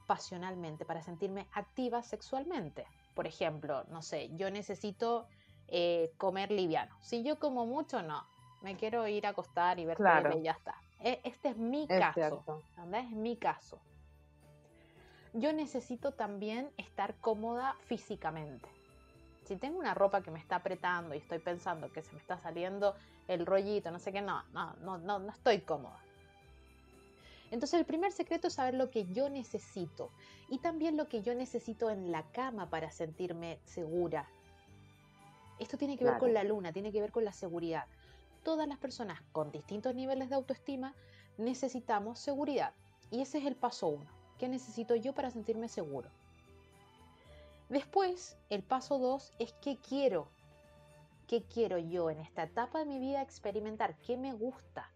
[0.07, 2.87] pasionalmente, para sentirme activa sexualmente.
[3.13, 5.27] Por ejemplo, no sé, yo necesito
[5.67, 6.95] eh, comer liviano.
[7.01, 8.25] Si yo como mucho, no.
[8.61, 10.37] Me quiero ir a acostar y ver claro.
[10.37, 10.75] y ya está.
[11.03, 12.61] E, este es mi caso.
[12.93, 13.79] Es mi caso.
[15.33, 18.67] Yo necesito también estar cómoda físicamente.
[19.45, 22.37] Si tengo una ropa que me está apretando y estoy pensando que se me está
[22.37, 22.95] saliendo
[23.27, 25.99] el rollito, no sé qué, no, no, no, no, no estoy cómoda.
[27.49, 30.09] Entonces el primer secreto es saber lo que yo necesito
[30.49, 34.29] y también lo que yo necesito en la cama para sentirme segura.
[35.59, 37.85] Esto tiene que ver con la luna, tiene que ver con la seguridad.
[38.43, 40.95] Todas las personas con distintos niveles de autoestima
[41.37, 42.73] necesitamos seguridad
[43.09, 44.09] y ese es el paso uno.
[44.37, 46.09] ¿Qué necesito yo para sentirme seguro?
[47.69, 50.27] Después, el paso dos es qué quiero
[51.31, 54.91] qué quiero yo en esta etapa de mi vida experimentar, qué me gusta,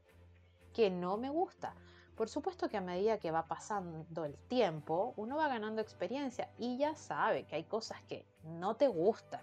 [0.73, 1.73] qué no me gusta.
[2.17, 6.77] Por supuesto que a medida que va pasando el tiempo, uno va ganando experiencia y
[6.77, 9.39] ya sabe que hay cosas que no te gustan,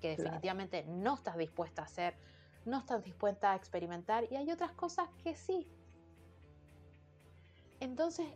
[0.00, 2.16] que definitivamente no estás dispuesta a hacer,
[2.68, 5.66] no estás dispuesta a experimentar y hay otras cosas que sí.
[7.80, 8.26] Entonces,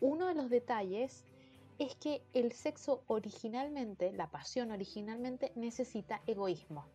[0.00, 1.24] uno de los detalles
[1.78, 6.86] es que el sexo originalmente, la pasión originalmente, necesita egoísmo.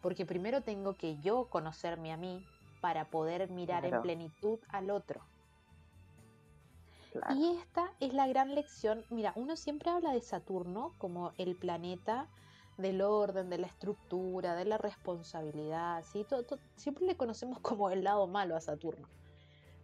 [0.00, 2.46] Porque primero tengo que yo conocerme a mí
[2.80, 5.20] para poder mirar en plenitud al otro.
[7.34, 9.04] Y esta es la gran lección.
[9.10, 12.28] Mira, uno siempre habla de Saturno como el planeta
[12.76, 16.04] del orden, de la estructura, de la responsabilidad.
[16.04, 16.26] ¿sí?
[16.76, 19.08] siempre le conocemos como el lado malo a Saturno.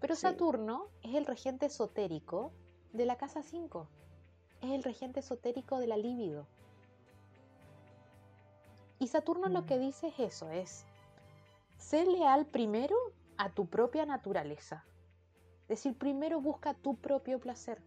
[0.00, 2.52] Pero Saturno es el regente esotérico
[2.92, 3.86] de la casa 5.
[4.60, 6.46] Es el regente esotérico de la libido.
[8.98, 9.80] Y Saturno lo que mm.
[9.80, 10.84] dice es eso, es,
[11.76, 12.96] sé leal primero
[13.36, 14.84] a tu propia naturaleza.
[15.62, 17.82] Es decir, primero busca tu propio placer.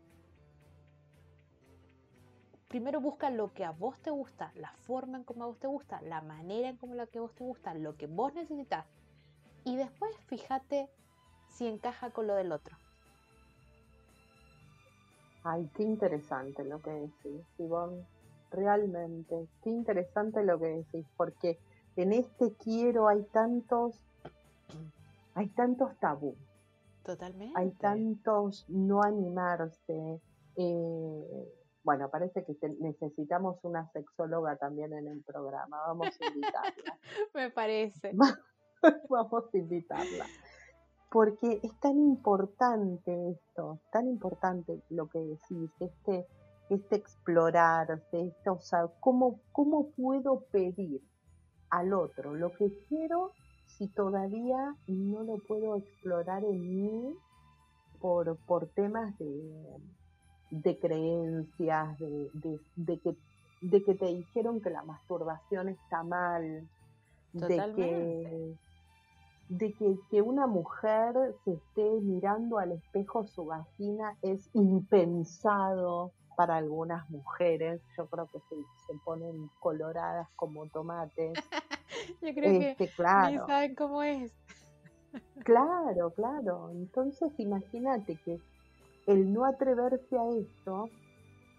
[2.76, 5.68] Primero busca lo que a vos te gusta, la forma en cómo a vos te
[5.68, 8.86] gusta, la manera en cómo lo que a vos te gusta, lo que vos necesitas.
[9.64, 10.90] Y después fíjate
[11.48, 12.76] si encaja con lo del otro.
[15.46, 18.06] Ay, qué interesante lo que decís, Ivonne.
[18.52, 21.58] Realmente, qué interesante lo que decís, porque
[21.96, 24.02] en este quiero hay tantos,
[25.34, 26.36] hay tantos tabú.
[27.04, 27.58] Totalmente.
[27.58, 30.20] Hay tantos no animarse.
[30.58, 31.54] Eh,
[31.86, 35.78] bueno, parece que necesitamos una sexóloga también en el programa.
[35.88, 37.00] Vamos a invitarla.
[37.34, 38.12] Me parece.
[39.10, 40.26] Vamos a invitarla
[41.12, 46.28] porque es tan importante esto, tan importante lo que decís, este,
[46.70, 51.02] este explorarse, este, o sea, ¿cómo, ¿cómo puedo pedir
[51.70, 53.32] al otro lo que quiero
[53.66, 57.16] si todavía no lo puedo explorar en mí
[58.02, 59.78] por, por temas de,
[60.52, 63.16] de creencias, de, de, que,
[63.62, 66.68] de que te dijeron que la masturbación está mal,
[67.34, 68.56] de que
[69.50, 69.74] de
[70.10, 77.82] que, una mujer se esté mirando al espejo su vagina es impensado para algunas mujeres.
[77.98, 78.56] Yo creo que se,
[78.88, 81.34] se ponen coloradas como tomates.
[82.22, 83.46] Yo creo que este, claro.
[83.46, 84.34] saben cómo es.
[85.44, 86.72] claro, claro.
[86.72, 88.40] Entonces imagínate que
[89.08, 90.90] el no atreverse a esto,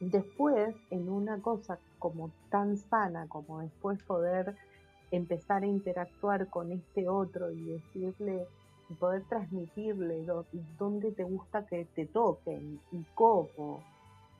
[0.00, 4.54] después en una cosa como tan sana como después poder
[5.10, 8.46] empezar a interactuar con este otro y decirle,
[8.88, 10.24] y poder transmitirle
[10.78, 13.82] dónde te gusta que te toquen y cómo.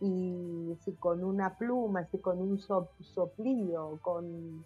[0.01, 4.65] y si con una pluma, si con un soplido, con...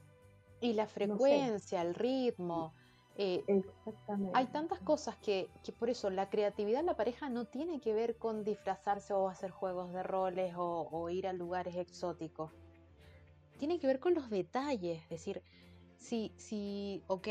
[0.60, 2.72] Y la frecuencia, el ritmo.
[3.16, 4.32] Eh, Exactamente.
[4.34, 7.92] Hay tantas cosas que, que, por eso la creatividad en la pareja no tiene que
[7.92, 12.52] ver con disfrazarse o hacer juegos de roles o, o ir a lugares exóticos.
[13.58, 15.02] Tiene que ver con los detalles.
[15.02, 15.42] Es decir,
[15.98, 17.28] si, si, ok,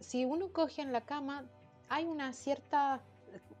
[0.00, 1.44] si uno coge en la cama,
[1.88, 3.02] hay una cierta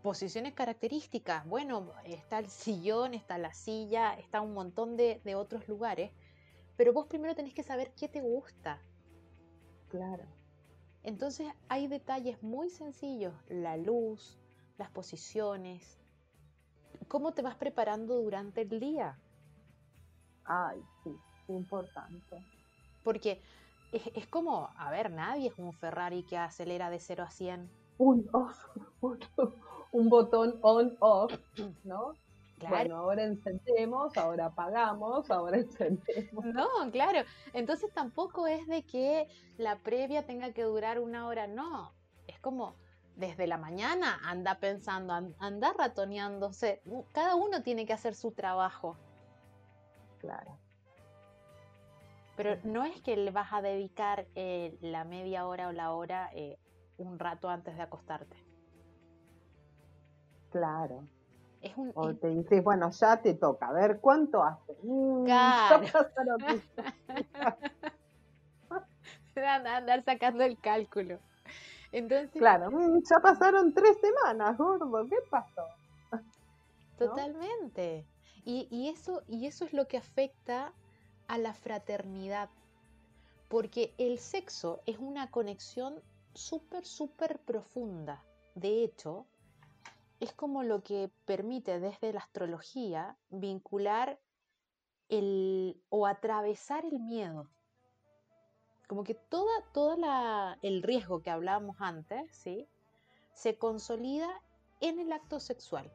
[0.02, 1.46] posiciones características.
[1.46, 6.12] Bueno, está el sillón, está la silla, está un montón de, otros lugares,
[6.76, 8.80] pero vos primero tenés que saber qué te gusta.
[9.88, 10.24] Claro.
[11.08, 14.38] Entonces hay detalles muy sencillos, la luz,
[14.76, 15.98] las posiciones,
[17.08, 19.18] cómo te vas preparando durante el día.
[20.44, 21.16] Ay, sí,
[21.48, 22.44] importante.
[23.02, 23.40] Porque
[23.90, 27.70] es, es, como, a ver, nadie es un Ferrari que acelera de 0 a 100
[27.96, 28.30] un
[29.92, 31.32] un botón on-off,
[31.84, 32.12] ¿no?
[32.66, 36.44] Bueno, ahora encendemos, ahora apagamos, ahora encendemos.
[36.44, 37.20] No, claro.
[37.52, 41.94] Entonces tampoco es de que la previa tenga que durar una hora, no.
[42.26, 42.76] Es como
[43.16, 46.82] desde la mañana anda pensando, anda ratoneándose.
[47.12, 48.96] Cada uno tiene que hacer su trabajo.
[50.18, 50.58] Claro.
[52.36, 56.30] Pero no es que le vas a dedicar eh, la media hora o la hora
[56.32, 56.56] eh,
[56.96, 58.36] un rato antes de acostarte.
[60.50, 61.08] Claro.
[61.60, 64.76] Es un, o te dices, bueno, ya te toca, a ver cuánto hace.
[64.82, 65.86] Mm, claro.
[69.46, 71.18] andar sacando el cálculo.
[71.92, 75.62] Entonces, claro, mm, ya pasaron tres semanas, gordo, ¿qué pasó?
[76.98, 78.04] Totalmente.
[78.44, 80.72] Y, y, eso, y eso es lo que afecta
[81.28, 82.48] a la fraternidad,
[83.48, 86.02] porque el sexo es una conexión
[86.34, 88.22] súper, súper profunda.
[88.54, 89.26] De hecho,
[90.20, 94.18] es como lo que permite desde la astrología vincular
[95.08, 97.48] el, o atravesar el miedo.
[98.88, 102.66] Como que toda, toda el riesgo que hablábamos antes, ¿sí?
[103.32, 104.28] Se consolida
[104.80, 105.92] en el acto sexual.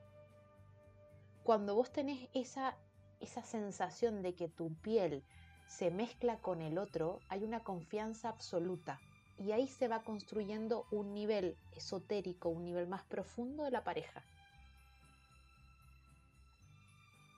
[1.43, 2.77] Cuando vos tenés esa,
[3.19, 5.23] esa sensación de que tu piel
[5.67, 8.99] se mezcla con el otro, hay una confianza absoluta
[9.43, 14.21] y ahí se va construyendo un nivel esotérico, un nivel más profundo de la pareja.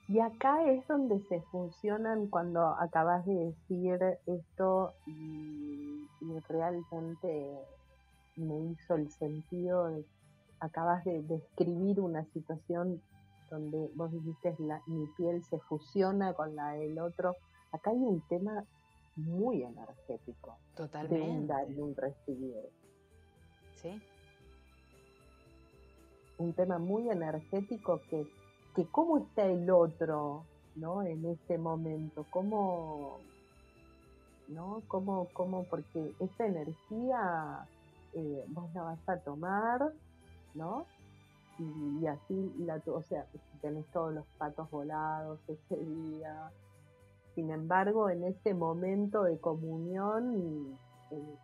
[0.07, 6.07] Y acá es donde se funcionan cuando acabas de decir esto y,
[6.47, 7.59] realmente
[8.35, 10.05] me hizo el sentido de,
[10.59, 13.01] acabas de describir una situación
[13.49, 17.35] donde vos dijiste la, mi piel se fusiona con la del otro.
[17.71, 18.63] Acá hay un tema
[19.15, 20.57] muy energético.
[20.75, 21.17] Totalmente.
[21.17, 22.69] De un dar y un recibir.
[23.75, 24.01] Sí.
[26.37, 28.27] Un tema muy energético que,
[28.75, 30.43] que cómo está el otro,
[30.75, 31.01] ¿no?
[31.03, 33.19] En ese momento, cómo,
[34.49, 34.81] ¿no?
[34.87, 37.67] Cómo, cómo, porque esa energía
[38.13, 39.93] eh, vos la vas a tomar,
[40.53, 40.85] ¿no?
[41.57, 43.25] Y, así, la, o sea,
[43.61, 46.51] tenés todos los patos volados ese día,
[47.35, 50.79] sin embargo, en este momento de comunión,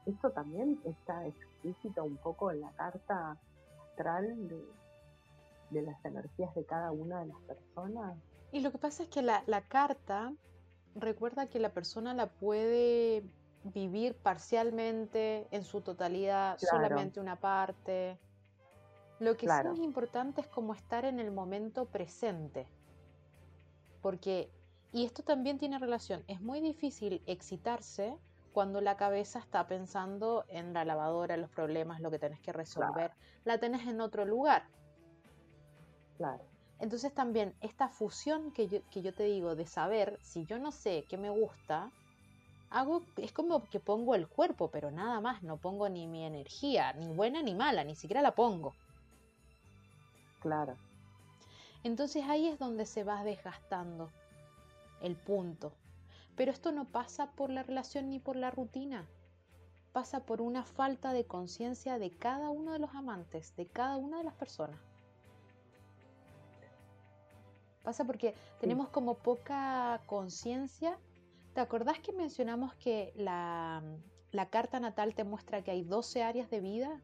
[0.06, 3.38] esto también está explícito un poco en la carta
[3.90, 4.48] astral
[5.70, 8.18] de, las energías de cada una de las personas.
[8.54, 10.34] Y lo que pasa es que la, carta
[10.96, 13.24] recuerda que la persona la puede
[13.66, 18.18] vivir parcialmente, en su totalidad, solamente una parte.
[19.20, 22.66] Lo que sí es importante es como estar en el momento presente.
[24.02, 24.50] Porque
[24.94, 26.24] y esto también tiene relación.
[26.28, 28.18] Es muy difícil excitarse
[28.52, 33.12] cuando la cabeza está pensando en la lavadora, los problemas, lo que tenés que resolver.
[33.46, 34.64] La tenés en otro lugar.
[36.18, 36.44] Claro.
[36.80, 40.72] Entonces también esta fusión que yo, que yo te digo de saber si yo no
[40.72, 41.92] sé qué me gusta,
[42.70, 46.92] hago, es como que pongo el cuerpo, pero nada más, no pongo ni mi energía,
[46.94, 48.74] ni buena ni mala, ni siquiera la pongo.
[50.42, 50.76] Claro.
[51.84, 54.10] Entonces ahí es donde se va desgastando
[55.02, 55.74] el punto.
[56.36, 59.08] Pero esto no pasa por la relación ni por la rutina.
[59.92, 64.20] Pasa por una falta de conciencia de cada uno de los amantes, de cada una
[64.20, 64.80] de las personas.
[67.84, 70.98] Pasa porque tenemos como poca conciencia.
[71.54, 73.84] ¿Te acordás que mencionamos que la,
[74.32, 77.02] la, carta natal te muestra que hay 12 áreas de vida?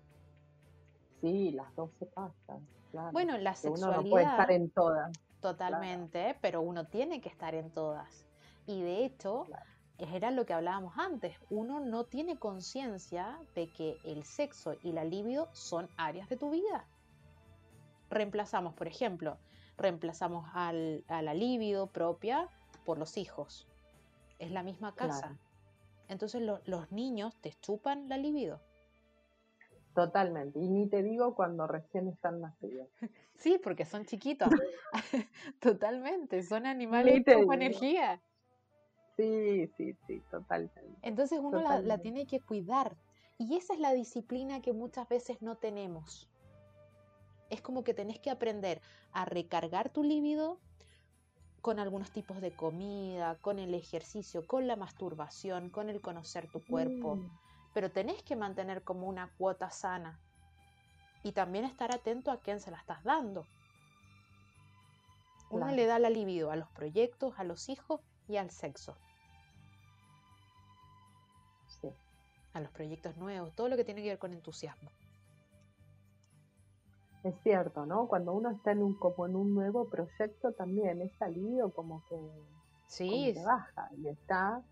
[1.20, 2.66] Sí, las 12 pasan.
[3.12, 4.00] Bueno, la sexualidad.
[4.00, 5.12] Uno no puede estar en todas.
[5.42, 8.26] Totalmente, pero uno tiene que estar en todas.
[8.66, 9.46] Y de hecho,
[9.98, 15.04] era lo que hablábamos antes, uno no tiene conciencia de que el sexo y la
[15.04, 16.86] libido son áreas de tu vida.
[18.10, 19.38] Reemplazamos, por ejemplo,
[19.78, 22.50] reemplazamos al, a la libido propia
[22.86, 23.68] por los hijos.
[24.40, 25.38] Es la misma casa.
[26.08, 28.62] Entonces los niños te chupan la libido.
[29.98, 30.60] Totalmente.
[30.60, 32.88] Y ni te digo cuando recién están nacidos.
[33.34, 34.48] Sí, porque son chiquitos.
[35.60, 36.44] Totalmente.
[36.44, 38.22] Son animales con energía.
[39.16, 41.00] Sí, sí, sí, totalmente.
[41.02, 42.96] Entonces uno la, la, tiene que cuidar.
[43.40, 46.30] Y esa es la disciplina que muchas veces no tenemos.
[47.50, 48.82] Es como que tenés que aprender
[49.14, 50.60] a recargar tu líbido
[51.62, 56.64] con algunos tipos de comida, con el ejercicio, con la masturbación, con el conocer tu
[56.64, 57.16] cuerpo.
[57.16, 57.47] Mm.
[57.78, 60.20] Pero tenés que mantener como una cuota sana
[61.22, 63.46] y también estar atento a quién se la estás dando.
[65.52, 68.98] Uno le da la libido a los proyectos, a los hijos y al sexo.
[71.68, 71.94] Sí.
[72.54, 74.90] A los proyectos nuevos, todo lo que tiene que ver con entusiasmo.
[77.22, 78.08] Es cierto, ¿no?
[78.08, 82.20] Cuando uno está en un como en un nuevo proyecto también es salido como que,
[82.88, 83.36] sí.
[83.46, 84.64] baja y está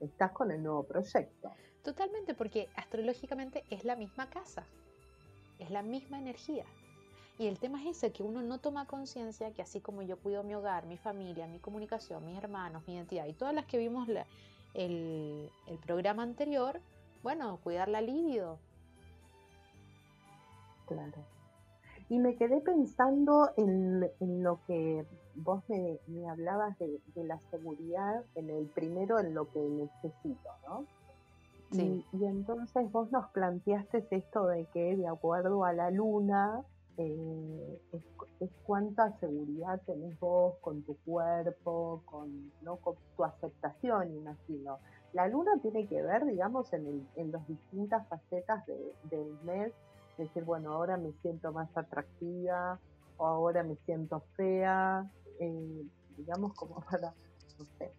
[0.00, 1.50] estás con el nuevo proyecto.
[1.82, 4.64] Totalmente, porque astrológicamente es la misma casa,
[5.58, 6.64] es la misma energía.
[7.38, 10.44] Y el tema es ese, que uno no toma conciencia que así como yo cuido
[10.44, 14.06] mi hogar, mi familia, mi comunicación, mis hermanos, mi identidad y todas las que vimos
[14.74, 16.80] el, el programa anterior,
[17.22, 18.58] bueno, cuidar la libido.
[20.86, 21.24] Claro.
[22.08, 24.00] Y me quedé pensando en,
[24.42, 30.50] lo que vos me, hablabas de, la seguridad, en el primero, en lo que necesito,
[30.68, 30.86] ¿no?
[31.72, 32.04] Sí.
[32.12, 36.62] Y, entonces vos nos planteaste esto de que de acuerdo a la luna,
[36.98, 42.76] eh, es, cuánta seguridad tenés vos con tu cuerpo, con, ¿no?
[42.76, 44.78] con tu aceptación, imagino.
[45.12, 49.72] La luna tiene que ver, digamos, en, en las distintas facetas del mes
[50.18, 52.78] decir, bueno, ahora me siento más atractiva
[53.18, 55.08] o ahora me siento fea,
[55.40, 55.84] eh,
[56.16, 57.14] digamos como para,
[57.58, 57.92] no sé,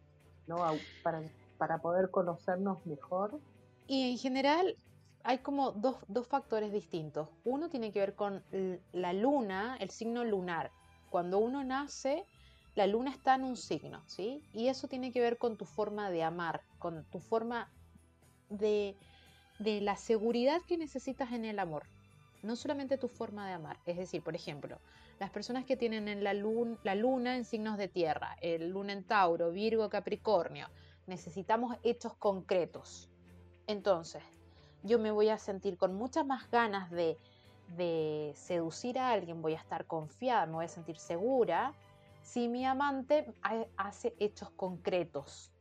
[0.48, 0.58] ¿no?
[1.04, 1.22] Para,
[1.58, 3.40] para poder conocernos mejor.
[3.88, 4.76] Y en general
[5.24, 7.30] hay como dos, dos factores distintos.
[7.44, 8.44] Uno tiene que ver con
[8.92, 10.72] la luna, el signo lunar.
[11.10, 12.26] Cuando uno nace,
[12.76, 14.42] la luna está en un signo, ¿sí?
[14.54, 17.70] Y eso tiene que ver con tu forma de amar, con tu forma
[18.50, 18.96] de,
[19.60, 21.84] de la seguridad que necesitas en el amor
[22.44, 23.78] no solamente tu forma de amar.
[23.86, 24.78] Es decir, por ejemplo,
[25.20, 28.94] las personas que tienen en la, luna, la luna en signos de tierra, el luna
[28.94, 30.68] en Tauro, Virgo, Capricornio,
[31.08, 33.10] necesitamos hechos concretos.
[33.68, 34.24] Entonces,
[34.84, 37.18] yo me voy a sentir con muchas más ganas de,
[37.76, 41.74] de seducir a alguien, voy a estar confiada, me voy a sentir segura
[42.22, 43.34] si mi amante
[43.78, 45.52] hace hechos concretos.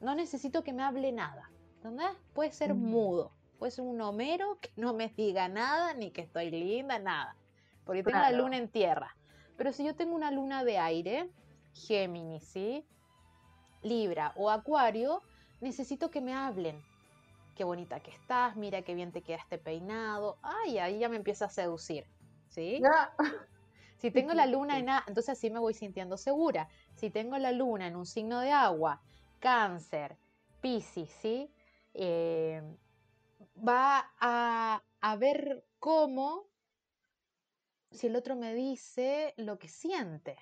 [0.00, 1.50] No necesito que me hable nada.
[1.76, 2.16] ¿Entendés?
[2.32, 6.50] Puede ser mudo puede ser un Homero que no me diga nada, ni que estoy
[6.50, 7.36] linda, nada.
[7.84, 9.16] Porque tengo la luna en tierra.
[9.56, 11.30] Pero si yo tengo una luna de aire,
[11.72, 12.84] Géminis, ¿sí?
[13.84, 15.22] Libra o Acuario,
[15.62, 16.82] necesito que me hablen.
[17.56, 20.38] Qué bonita que estás, mira qué bien te queda este peinado.
[20.42, 22.06] Ay, ahí ya me empieza a seducir,
[22.48, 22.82] ¿sí?
[23.98, 26.68] Si tengo la luna en A, entonces así me voy sintiendo segura.
[26.96, 29.00] Si tengo la luna en un signo de agua,
[29.38, 30.16] cáncer,
[30.60, 31.48] piscis, ¿sí?
[31.94, 32.60] Eh,
[33.56, 34.82] va a,
[35.18, 36.48] ver cómo,
[37.92, 40.36] si el otro me dice lo que siente.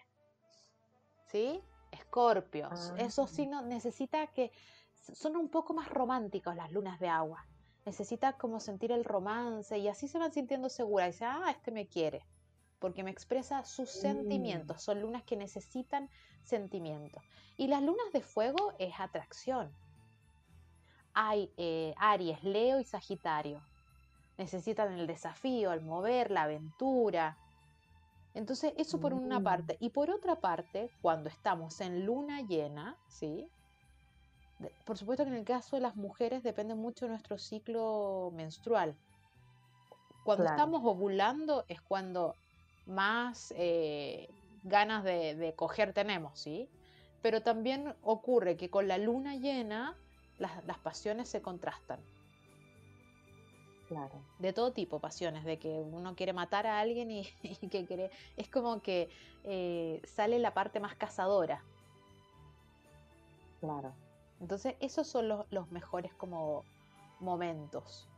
[1.26, 1.60] ¿Sí?
[1.90, 2.94] Escorpios.
[2.96, 3.34] Esos ah.
[3.34, 4.52] signos necesita que
[5.01, 7.46] son un poco más románticos las lunas de agua.
[7.86, 11.09] Necesita como sentir el romance y así se van sintiendo seguras.
[11.09, 12.24] Y dice, ah, este me quiere.
[12.78, 14.01] Porque me expresa sus mm.
[14.01, 14.82] sentimientos.
[14.82, 16.09] Son lunas que necesitan
[16.42, 17.22] sentimientos.
[17.57, 19.74] Y las lunas de fuego es atracción
[21.14, 23.62] hay eh, Aries, Leo y Sagitario.
[24.38, 27.36] Necesitan el desafío, el mover, la aventura.
[28.32, 29.44] Entonces, eso por una mm.
[29.44, 29.76] parte.
[29.80, 33.51] Y por otra parte, cuando estamos en luna llena, ¿sí?
[34.84, 38.94] Por supuesto que en el caso de las mujeres depende mucho de nuestro ciclo menstrual.
[40.24, 42.34] Cuando estamos ovulando es cuando
[42.86, 44.28] más eh,
[44.64, 46.68] ganas de, de coger tenemos, ¿sí?
[47.22, 49.96] Pero también ocurre que con la luna llena
[50.40, 52.00] las, pasiones se contrastan.
[53.88, 54.22] Claro.
[54.38, 57.24] De todo tipo, pasiones, de que uno quiere matar a alguien y,
[57.70, 58.11] que quiere.
[58.36, 59.11] Es como que
[59.44, 61.62] eh, sale la parte más cazadora.
[63.61, 63.92] Claro.
[64.41, 66.64] Entonces, esos son los, mejores como
[67.20, 68.09] momentos.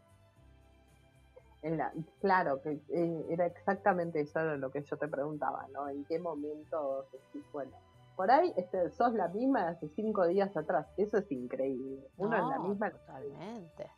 [2.20, 5.89] claro, que eh, era exactamente eso lo que yo te preguntaba, ¿no?
[5.89, 7.07] ¿En qué momento
[7.53, 7.73] bueno,
[8.16, 10.87] por ahí este, sos la misma de hace cinco días atrás.
[10.97, 12.09] Eso es increíble.
[12.18, 12.91] Uno es la misma.
[12.91, 13.91] Totalmente.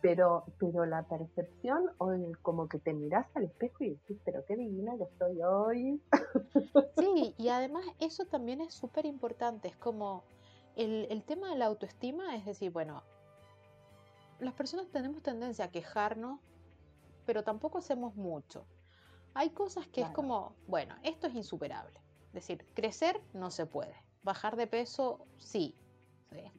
[0.00, 2.12] pero, pero la percepción, o
[2.42, 6.00] como que te miras al espejo y decís, pero qué divina que estoy hoy.
[6.96, 10.22] Sí, y además eso también es súper importante, es como
[10.76, 13.02] el, el tema de la autoestima, es decir, bueno,
[14.38, 16.40] las personas tenemos tendencia a quejarnos,
[17.24, 18.66] pero tampoco hacemos mucho.
[19.34, 22.00] Hay cosas que es como, bueno, esto es insuperable.
[22.28, 23.94] Es decir, crecer no se puede.
[24.22, 25.74] Bajar de peso, sí.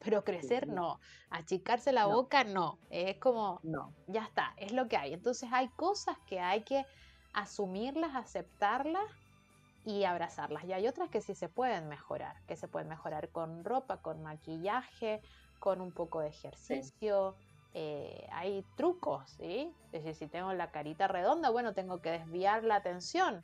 [0.00, 1.00] Pero crecer no.
[1.30, 2.78] Achicarse la boca no.
[2.90, 3.94] Es como, no.
[4.06, 5.12] ya está, es lo que hay.
[5.12, 6.84] Entonces hay cosas que hay que
[7.32, 9.10] asumirlas, aceptarlas
[9.88, 10.64] y abrazarlas.
[10.64, 14.22] Y hay otras que sí se pueden mejorar, que se pueden mejorar con ropa, con
[14.22, 15.22] maquillaje,
[15.60, 17.36] con un poco de ejercicio.
[17.72, 19.74] Eh, hay trucos, ¿sí?
[19.92, 23.42] Es decir, si tengo la carita redonda, bueno, tengo que desviar la atención.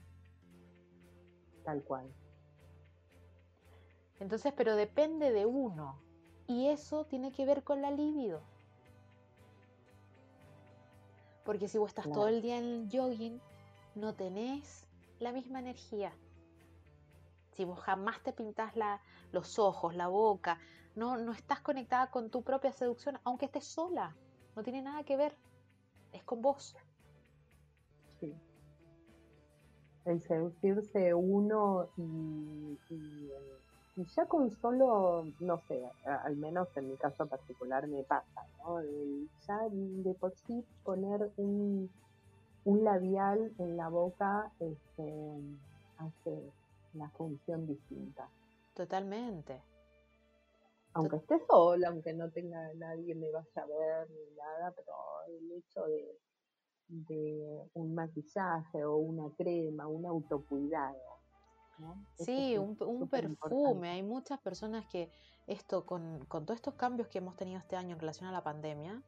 [1.64, 2.12] Tal cual.
[4.20, 5.98] Entonces, pero depende de uno.
[6.46, 8.42] Y eso tiene que ver con la libido.
[11.46, 13.40] Porque si vos estás todo el día en el jogging,
[13.94, 14.86] no tenés
[15.20, 16.12] la misma energía.
[17.56, 19.00] Si vos jamás te pintás la,
[19.32, 20.58] los ojos, la boca,
[20.96, 24.14] no, no estás conectada con tu propia seducción, aunque estés sola.
[24.56, 25.36] No tiene nada que ver.
[26.12, 26.76] Es con vos.
[28.20, 28.34] Sí.
[30.04, 32.78] El seducirse uno y,
[34.16, 38.80] ya con solo, no sé, al menos en mi caso particular me pasa, ¿no?
[39.46, 41.88] ya de por sí poner un,
[42.64, 45.38] un labial en la boca este,
[45.98, 46.50] hace
[46.94, 48.30] una función distinta.
[48.74, 49.62] Totalmente
[50.94, 54.92] aunque esté sola, aunque no tenga nadie me vaya a ver ni nada, pero
[55.28, 56.18] el hecho de,
[56.88, 61.14] de un maquillaje o una crema, un autocuidado.
[62.16, 63.90] Sí, un, un perfume.
[63.90, 65.10] Hay muchas personas que
[65.48, 68.44] esto, con, con, todos estos cambios que hemos tenido este año en relación a la
[68.44, 69.02] pandemia,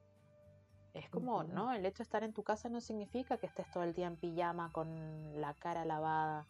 [0.92, 1.72] es como, ¿no?
[1.72, 4.16] El hecho de estar en tu casa no significa que estés todo el día en
[4.16, 6.46] pijama con la cara lavada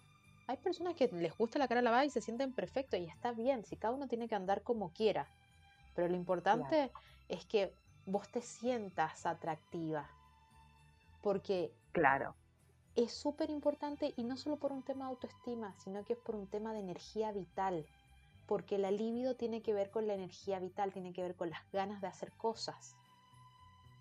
[0.46, 3.64] hay personas que les gusta la cara lavada y se sienten perfectos y está bien,
[3.64, 5.26] si cada uno tiene que andar como quiera.
[5.94, 6.90] Pero lo importante
[7.28, 7.72] es que
[8.04, 10.08] vos te sientas atractiva.
[11.22, 12.34] Porque claro.
[12.94, 16.36] es súper importante y no solo por un tema de autoestima, sino que es por
[16.36, 17.84] un tema de energía vital.
[18.46, 21.60] Porque la libido tiene que ver con la energía vital, tiene que ver con las
[21.72, 22.94] ganas de hacer cosas.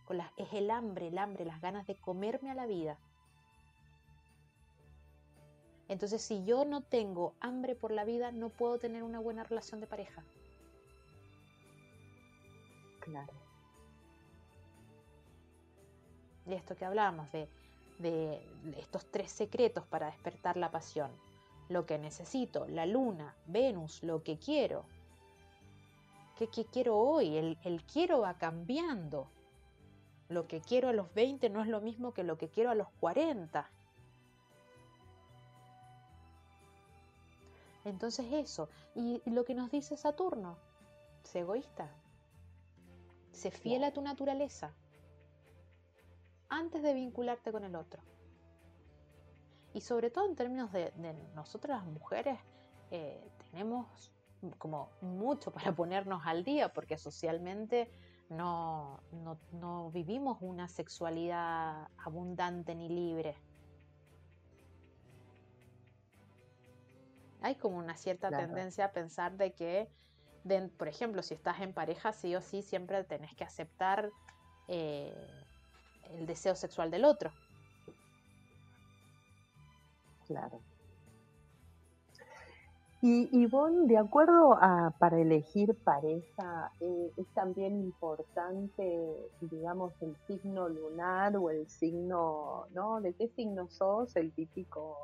[0.06, 3.00] Con las, es el hambre, el hambre, las ganas de comerme a la vida.
[5.88, 9.80] Entonces, si yo no tengo hambre por la vida, no puedo tener una buena relación
[9.80, 10.24] de pareja.
[13.00, 13.34] Claro.
[16.48, 17.48] Y esto que hablamos de,
[18.00, 18.42] de
[18.78, 21.12] estos tres secretos para despertar la pasión.
[21.70, 24.86] Lo que necesito, la luna, Venus, lo que quiero.
[26.38, 27.38] ¿Qué, quiero hoy?
[27.38, 29.28] El, el quiero va cambiando.
[30.28, 32.76] Lo que quiero a los 20 no es lo mismo que lo que quiero a
[32.76, 33.70] los 40.
[37.86, 40.58] Entonces eso, y lo que nos dice Saturno,
[41.24, 41.90] sé egoísta,
[43.32, 44.74] sé fiel a tu naturaleza
[46.50, 48.02] antes de vincularte con el otro.
[49.74, 50.92] Y sobre todo en términos de,
[51.36, 52.40] nosotras las mujeres,
[52.92, 54.12] eh, tenemos
[54.58, 57.92] como mucho para ponernos al día, porque socialmente
[58.30, 59.00] no,
[59.52, 63.36] no vivimos una sexualidad abundante ni libre.
[67.46, 69.88] Hay como una cierta tendencia a pensar de que,
[70.78, 74.10] por ejemplo, si estás en pareja, sí o sí, siempre tenés que aceptar
[74.68, 75.14] eh,
[76.10, 77.32] el deseo sexual del otro.
[80.26, 80.60] Claro.
[83.08, 90.68] Y Ivonne, de acuerdo a para elegir pareja, eh, es también importante, digamos, el signo
[90.70, 93.02] lunar o el signo, ¿no?
[93.02, 94.16] ¿De qué signo sos?
[94.16, 94.98] El típico,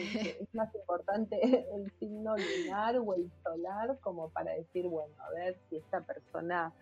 [0.00, 1.36] es más importante
[1.74, 6.72] el signo lunar o el solar como para decir, bueno, a ver si esta persona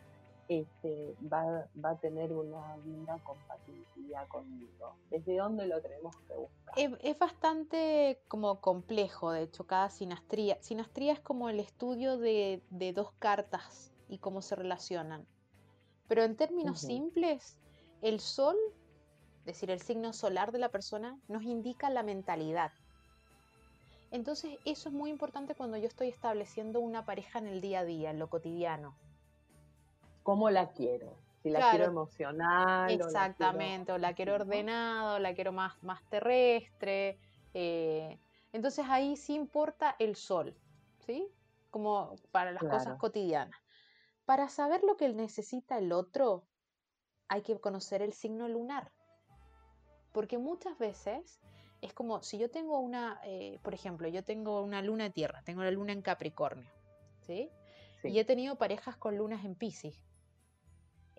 [0.51, 4.97] este, va, va, a tener una linda compatibilidad conmigo.
[5.09, 6.75] ¿Desde dónde lo tenemos que buscar?
[6.77, 10.61] Es, bastante como complejo, de hecho, cada sinastría.
[10.61, 12.65] Sinastría es como el estudio de,
[12.97, 15.25] dos cartas y cómo se relacionan.
[16.09, 17.57] Pero en términos simples,
[18.03, 18.57] el sol,
[19.39, 22.73] es decir, el signo solar de la persona, nos indica la mentalidad.
[24.11, 27.85] Entonces, eso es muy importante cuando yo estoy estableciendo una pareja en el día a
[27.85, 28.97] día, en lo cotidiano
[30.31, 31.19] cómo la quiero.
[31.43, 32.89] Si la quiero emocional.
[32.89, 37.19] Exactamente, o la quiero, ordenada, o la quiero más, más terrestre.
[37.53, 38.17] Eh,
[38.53, 40.55] entonces ahí sí importa el sol,
[41.05, 41.27] ¿sí?
[41.71, 43.59] Como para las cosas cotidianas.
[44.25, 46.45] Para saber lo que necesita el otro,
[47.27, 48.93] hay que conocer el signo lunar.
[50.13, 51.41] Porque muchas veces
[51.81, 55.65] es como si yo tengo una, eh, por ejemplo, yo tengo una luna tierra, tengo
[55.65, 56.71] la luna en Capricornio,
[57.23, 57.51] ¿sí?
[58.05, 60.01] Y he tenido parejas con lunas en Pisces.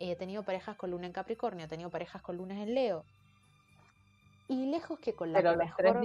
[0.01, 3.05] He tenido parejas con luna en Capricornio, he tenido parejas con lunas en Leo.
[4.47, 6.01] Y lejos que con la que mejor...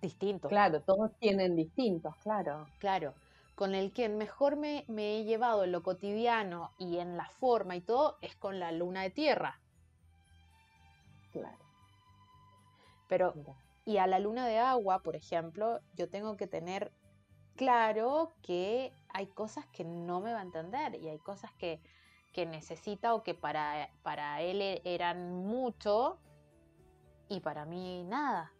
[0.00, 0.48] distintos.
[0.48, 2.66] Claro, todos tienen distintos, claro.
[2.78, 3.14] Claro.
[3.54, 7.76] Con el que mejor me, me he llevado en lo cotidiano y en la forma
[7.76, 9.60] y todo es con la luna de tierra.
[11.30, 11.64] Claro.
[13.08, 13.34] Pero,
[13.84, 16.92] y a la luna de agua, por ejemplo, yo tengo que tener
[17.54, 21.80] claro que hay cosas que no me va a entender y hay cosas que,
[22.44, 26.18] necesita o que para, para él e, eran mucho
[27.28, 28.52] y para mí nada.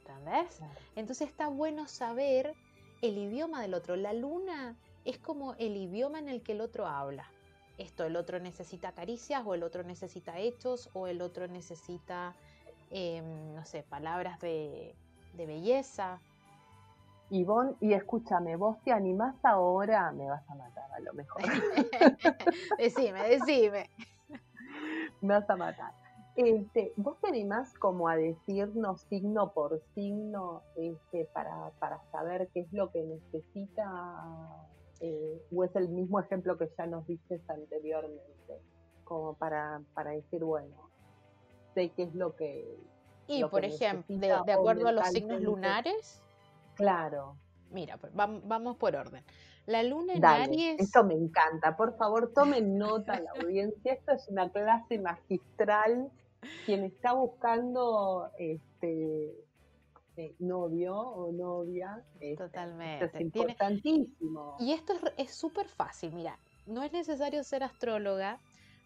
[0.00, 0.60] ¿Entendés?
[0.96, 2.54] Entonces está bueno saber
[3.02, 3.96] el idioma del otro.
[3.96, 7.30] La luna es como el idioma en el que el otro habla.
[7.78, 12.34] Esto, el otro necesita caricias o el otro necesita hechos o el otro necesita,
[12.90, 14.96] em, no sé, palabras de,
[15.34, 16.20] de belleza
[17.30, 21.42] Ivonne, y escúchame, vos te animás ahora, me vas a matar a lo mejor.
[22.78, 23.90] decime, decime.
[25.20, 25.92] me vas a matar.
[26.36, 32.60] Este, ¿Vos te animás como a decirnos signo por signo este, para, para saber qué
[32.60, 33.76] es lo que necesita?
[35.00, 38.62] Eh, ¿O es el mismo ejemplo que ya nos dices anteriormente?
[39.02, 40.90] Como para, para decir, bueno,
[41.74, 42.78] sé qué es lo que...
[43.26, 46.22] Y, por ejemplo, de, de acuerdo a los signos lunares,
[46.78, 47.36] Claro.
[47.70, 49.24] Mira, pues, vamos por orden.
[49.66, 50.80] La luna en Dale, Aries.
[50.80, 51.76] Esto me encanta.
[51.76, 53.92] Por favor, tomen nota la audiencia.
[53.92, 56.08] Esto es una clase magistral.
[56.64, 59.34] Quien está buscando este
[60.16, 62.02] eh, novio o novia.
[62.20, 63.06] Este, Totalmente.
[63.06, 64.56] Esto es importantísimo.
[64.60, 66.12] Y esto es súper fácil.
[66.12, 68.38] Mira, no es necesario ser astróloga,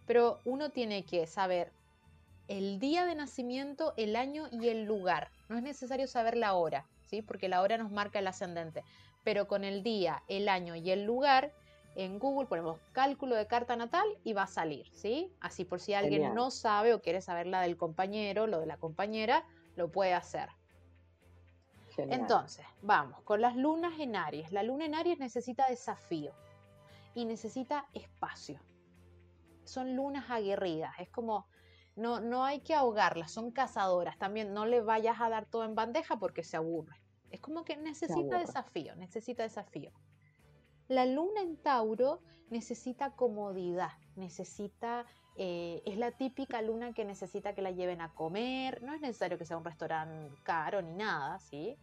[0.06, 1.70] pero uno tiene que saber
[2.48, 5.28] el día de nacimiento, el año y el lugar.
[5.50, 6.86] No es necesario saber la hora
[7.20, 8.84] porque la hora nos marca el ascendente.
[9.24, 11.52] Pero con el día, el año y el lugar,
[11.94, 15.30] en Google ponemos cálculo de carta natal y va a salir, ¿sí?
[15.40, 18.78] Así por si alguien no sabe o quiere saber la del compañero, lo de la
[18.78, 19.44] compañera,
[19.76, 20.48] lo puede hacer.
[21.98, 24.50] Entonces, vamos, con las lunas en Aries.
[24.50, 26.32] La luna en Aries necesita desafío
[27.14, 28.60] y necesita espacio.
[29.64, 31.46] Son lunas aguerridas, es como
[31.94, 34.16] no, no hay que ahogarlas, son cazadoras.
[34.18, 37.01] También no le vayas a dar todo en bandeja porque se aburre.
[37.32, 39.90] Es como que necesita desafío, necesita desafío.
[40.88, 42.20] La luna en Tauro
[42.50, 45.06] necesita comodidad, necesita,
[45.36, 49.38] eh, es la típica luna que necesita que la lleven a comer, no es necesario
[49.38, 51.78] que sea un restaurante caro ni nada, ¿sí?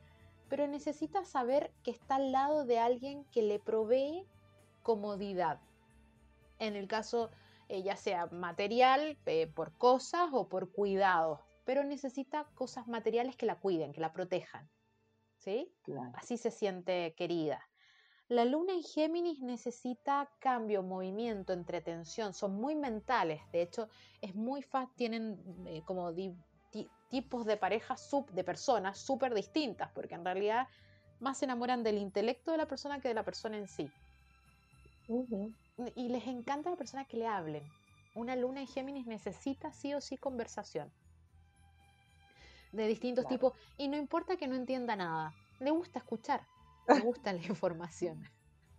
[0.48, 4.28] Pero necesita saber que está al lado de alguien que le provee
[4.84, 5.60] comodidad.
[6.60, 7.32] En el caso,
[7.68, 13.48] eh, ya sea material, eh, por cosas o por cuidados, pero necesita cosas materiales que
[13.48, 14.70] la cuiden, que la protejan.
[15.40, 15.72] ¿Sí?
[16.14, 17.62] Así se siente querida.
[18.28, 23.90] La luna en Géminis necesita cambio, movimiento, entretención, son muy mentales, de hecho
[24.22, 26.14] es muy fácil, tienen eh, como
[27.10, 30.68] tipos de parejas, sub, de personas súper distintas, porque en realidad
[31.20, 33.90] más se enamoran del intelecto de la persona que de la persona en sí.
[35.96, 37.64] Y les encanta la persona que le hablen.
[38.14, 40.92] Una luna en Géminis necesita sí o sí conversación
[42.72, 46.46] de distintos tipos y no importa que no entienda nada, le gusta escuchar,
[46.88, 48.24] le gusta la información.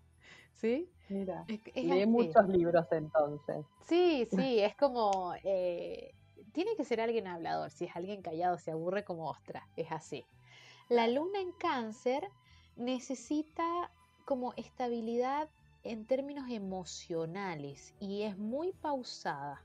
[0.54, 0.90] ¿Sí?
[1.08, 3.64] Mira, lee muchos libros entonces.
[3.86, 6.14] Sí, sí, es como, eh,
[6.52, 10.24] tiene que ser alguien hablador, si es alguien callado se aburre como ostra, es así.
[10.88, 12.28] La luna en cáncer
[12.76, 13.90] necesita
[14.24, 15.48] como estabilidad
[15.82, 19.62] en términos emocionales y es muy pausada.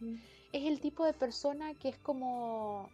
[0.00, 0.16] Mm
[0.52, 2.88] es el tipo de persona que es como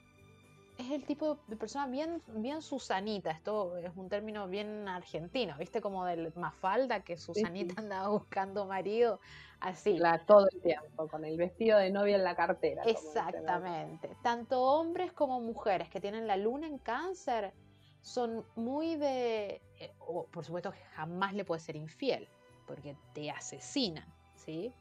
[0.78, 5.80] es el tipo de persona bien, bien Susanita, esto es un término bien argentino, ¿viste?
[5.80, 9.20] Como del Mafalda, que Susanita andaba buscando marido,
[9.60, 10.00] así.
[10.26, 12.82] todo el tiempo, con el vestido de novia en la cartera.
[12.84, 14.10] Exactamente.
[14.22, 17.52] Tanto hombres como mujeres que tienen la luna en cáncer
[18.00, 22.28] son muy de, eh, por supuesto que jamás le puede ser infiel,
[22.66, 24.74] porque te asesinan, ¿sí?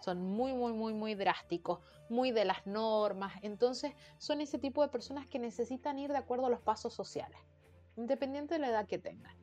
[0.00, 3.32] Son muy, muy, muy, muy drásticos, muy de las normas.
[3.42, 7.38] Entonces, son ese tipo de personas que necesitan ir de acuerdo a los pasos sociales,
[7.96, 9.36] independiente de la edad que tengan.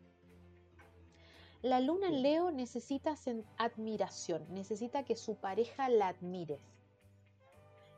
[1.62, 3.16] La luna en Leo necesita
[3.58, 6.60] admiración, necesita que su pareja la admire,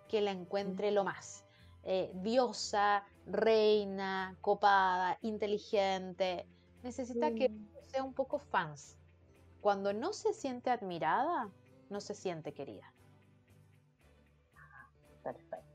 [0.07, 1.43] que la encuentre lo más.
[1.83, 6.45] Eh, diosa, reina, copada, inteligente.
[6.83, 7.51] Necesita que
[7.87, 8.97] sea un poco fans.
[9.61, 11.49] Cuando no se siente admirada,
[11.89, 12.93] no se siente querida.
[15.23, 15.67] Perfecto.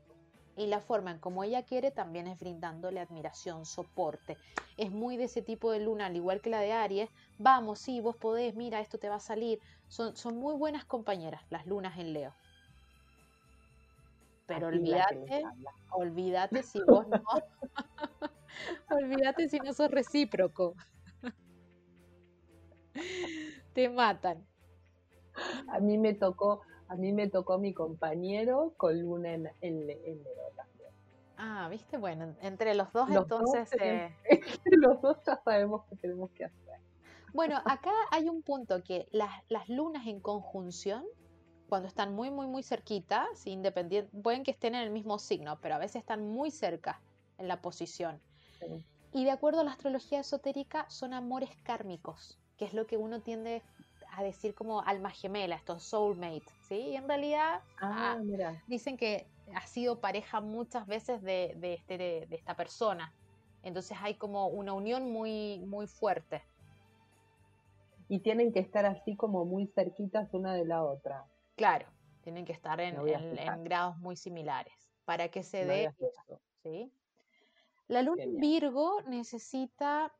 [0.55, 4.37] Y la forma en como ella quiere también es brindándole admiración, soporte.
[4.77, 7.09] Es muy de ese tipo de luna, al igual que la de Aries.
[7.39, 9.59] Vamos, sí, vos podés, mira, esto te va a salir.
[9.87, 12.33] Son, son muy buenas compañeras las lunas en Leo.
[14.45, 15.43] Pero olvídate,
[15.91, 17.23] olvídate si vos no.
[18.91, 20.75] olvídate si no sos recíproco.
[23.73, 24.45] Te matan.
[25.67, 30.49] A mí me tocó, a mí me tocó mi compañero con luna en, en, Leo
[30.55, 30.89] también.
[31.37, 33.71] Ah, viste, bueno, entre los dos entonces.
[33.81, 34.15] eh...
[34.29, 36.79] entre los dos ya sabemos qué tenemos que hacer.
[37.33, 41.03] Bueno, acá hay un punto que las, las lunas en conjunción
[41.73, 45.73] cuando están muy, muy, muy cerquita, independiente, pueden que estén en el mismo signo, pero
[45.73, 47.01] a veces están muy cerca
[47.39, 48.21] en la posición.
[49.11, 53.21] Y de acuerdo a la astrología esotérica, son amores kármicos, que es lo que uno
[53.21, 53.63] tiende
[54.17, 56.75] a decir como alma gemela, estos soulmates, ¿sí?
[56.75, 61.97] Y en realidad ah, ah dicen que ha sido pareja muchas veces de, de, este,
[61.97, 63.13] de, esta persona.
[63.63, 66.41] Entonces hay como una unión muy, muy fuerte.
[68.09, 71.25] Y tienen que estar así como muy cerquitas una de la otra.
[71.55, 71.87] Claro,
[72.21, 72.95] tienen que estar en,
[73.63, 74.73] grados muy similares
[75.05, 76.39] para que se dé eso.
[76.63, 76.91] ¿sí?
[77.87, 80.11] La luna en Virgo necesita,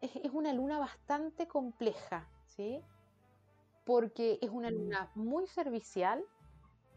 [0.00, 2.82] es, una luna bastante compleja, ¿sí?
[3.84, 4.74] Porque es una mm.
[4.74, 6.24] luna muy servicial,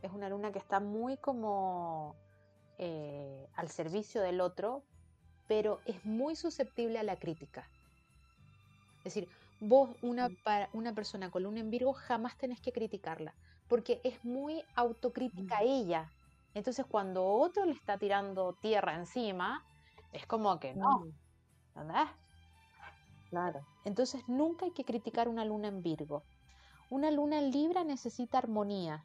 [0.01, 2.15] es una luna que está muy como
[2.77, 4.83] eh, al servicio del otro,
[5.47, 7.69] pero es muy susceptible a la crítica.
[8.99, 9.29] Es decir,
[9.59, 10.35] vos, una, mm.
[10.73, 13.33] una persona con luna en Virgo, jamás tenés que criticarla
[13.67, 16.09] porque es muy autocrítica ella.
[16.53, 19.63] Entonces cuando otro le está tirando tierra encima,
[20.13, 21.05] es como que no.
[21.75, 22.07] ¿Entendés?
[23.29, 23.65] Claro.
[23.85, 26.23] Entonces nunca hay que criticar una luna en Virgo.
[26.89, 29.03] Una luna en Libra necesita armonía.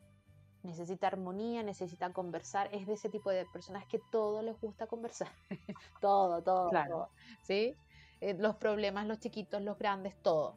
[0.63, 2.69] Necesita armonía, necesita conversar.
[2.73, 5.29] Es de ese tipo de personas que todo les gusta conversar.
[6.01, 7.09] todo, todo, todo.
[7.43, 7.75] ¿Sí?
[8.21, 10.57] Eh, los problemas, los chiquitos, los grandes, todo.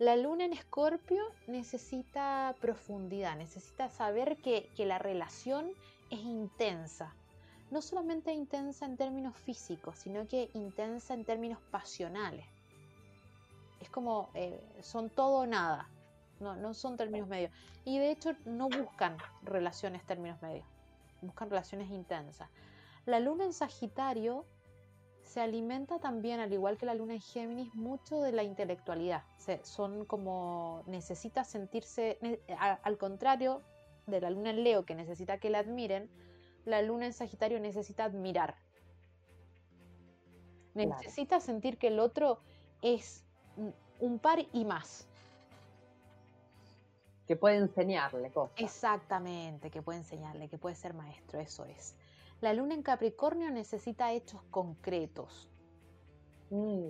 [0.00, 5.70] La luna en escorpio necesita profundidad, necesita saber que, la relación
[6.10, 7.14] es intensa.
[7.70, 12.44] No solamente intensa en términos físicos, sino que intensa en términos pasionales.
[13.78, 15.88] Es como, eh, son todo o nada,
[16.44, 17.50] no, no son términos medios.
[17.84, 20.66] Y de hecho no buscan relaciones términos medios,
[21.22, 22.48] buscan relaciones intensas.
[23.06, 24.46] La luna en Sagitario
[25.22, 29.24] se alimenta también, al igual que la luna en Géminis, mucho de la intelectualidad.
[29.62, 32.18] son como, necesita sentirse,
[32.58, 33.62] al contrario
[34.06, 36.10] de la luna en Leo, que necesita que la admiren,
[36.64, 38.54] la luna en Sagitario necesita admirar.
[40.74, 42.40] Necesita sentir que el otro
[42.82, 43.24] es
[44.00, 45.08] un par y más.
[47.26, 48.54] Que puede enseñarle cosas.
[48.58, 51.94] Exactamente, que puede enseñarle, que puede ser maestro, eso es.
[52.40, 55.48] La luna en Capricornio necesita hechos concretos.
[56.50, 56.88] Mm,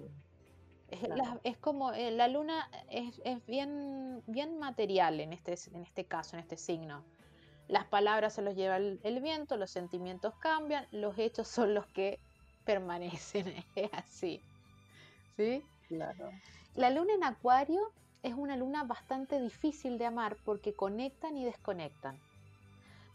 [1.42, 6.40] es, como, eh, la luna es, bien, bien material en este, en este caso, en
[6.40, 7.04] este signo.
[7.68, 12.20] Las palabras se los lleva el, viento, los sentimientos cambian, los hechos son los que
[12.64, 13.64] permanecen.
[13.74, 14.42] Es así.
[15.36, 15.62] ¿Sí?
[15.88, 16.30] Claro.
[16.74, 17.92] La luna en Acuario
[18.24, 22.18] es una luna bastante difícil de amar porque conectan y desconectan.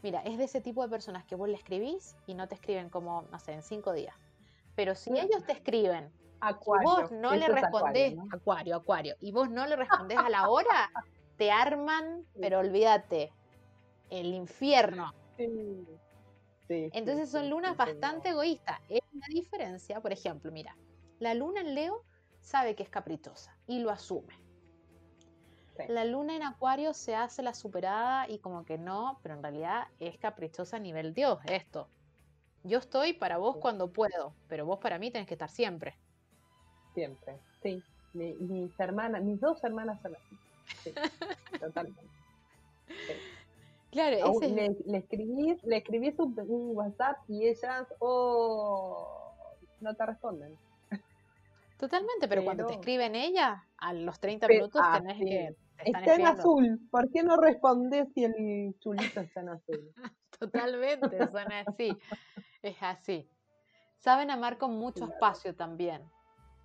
[0.02, 2.88] Mira, es de ese tipo de personas que vos le escribís y no te escriben
[2.88, 4.14] como, no sé, en cinco días.
[4.76, 9.66] Pero si ellos te escriben, acuario, vos no le respondés, acuario, acuario, y vos no
[9.66, 10.90] le respondés a la hora,
[11.36, 13.32] te arman, pero olvídate,
[14.10, 15.12] el infierno.
[16.68, 18.80] Entonces son lunas bastante egoístas.
[18.88, 20.76] Es una diferencia, por ejemplo, mira,
[21.18, 22.04] la luna en Leo
[22.40, 24.49] sabe que es caprichosa y lo asume.
[25.88, 29.88] La luna en acuario se hace la superada y como que no, pero en realidad
[29.98, 31.88] es caprichosa a nivel Dios esto.
[32.64, 35.96] Yo estoy para vos cuando puedo, pero vos para mí tenés que estar siempre.
[36.94, 37.82] Siempre, sí.
[38.12, 40.38] mis hermanas, mis dos hermanas son así.
[40.82, 40.92] Sí,
[41.60, 42.02] totalmente.
[43.90, 46.34] Claro, le, le, escribís, le escribís un,
[46.76, 49.08] WhatsApp y ellas, oh,
[49.80, 50.56] no te responden.
[51.80, 56.26] Totalmente, pero, cuando te escriben ella, a los 30 minutos ah, tenés que Está en
[56.26, 56.78] azul.
[56.90, 59.94] ¿Por qué no respondes si el chulito está en azul?
[60.38, 61.96] Totalmente, son así.
[62.62, 63.26] Es así.
[63.96, 66.02] Saben amar con mucho espacio también.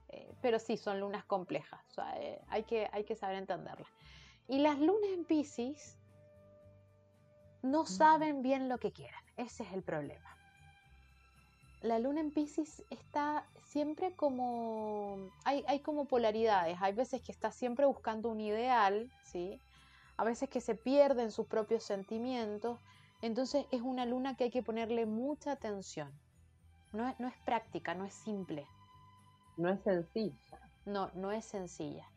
[0.09, 1.82] Eh, pero sí, son lunas complejas.
[2.18, 3.88] Eh, hay, que, hay que saber entenderlas.
[4.49, 5.97] Y las lunas en Pisces
[7.61, 9.20] no saben bien lo que quieren.
[9.38, 10.34] Ese es el problema.
[11.86, 17.86] La luna en Pisces está siempre como, hay, como polaridades, hay veces que está siempre
[17.86, 19.61] buscando un ideal, ¿sí?
[20.17, 22.79] a veces que se pierden sus propios sentimientos.
[23.21, 26.11] Entonces es una luna que hay que ponerle mucha atención.
[26.91, 28.65] No es, no es práctica, no es simple.
[29.55, 30.59] No es sencilla.
[30.86, 32.09] No, no es sencilla.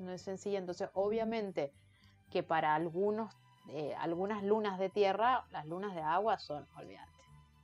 [0.00, 0.58] No es sencilla.
[0.58, 1.72] Entonces, obviamente
[2.28, 3.32] que para algunos,
[3.68, 7.10] eh, algunas lunas de tierra, las lunas de agua son, olvídate.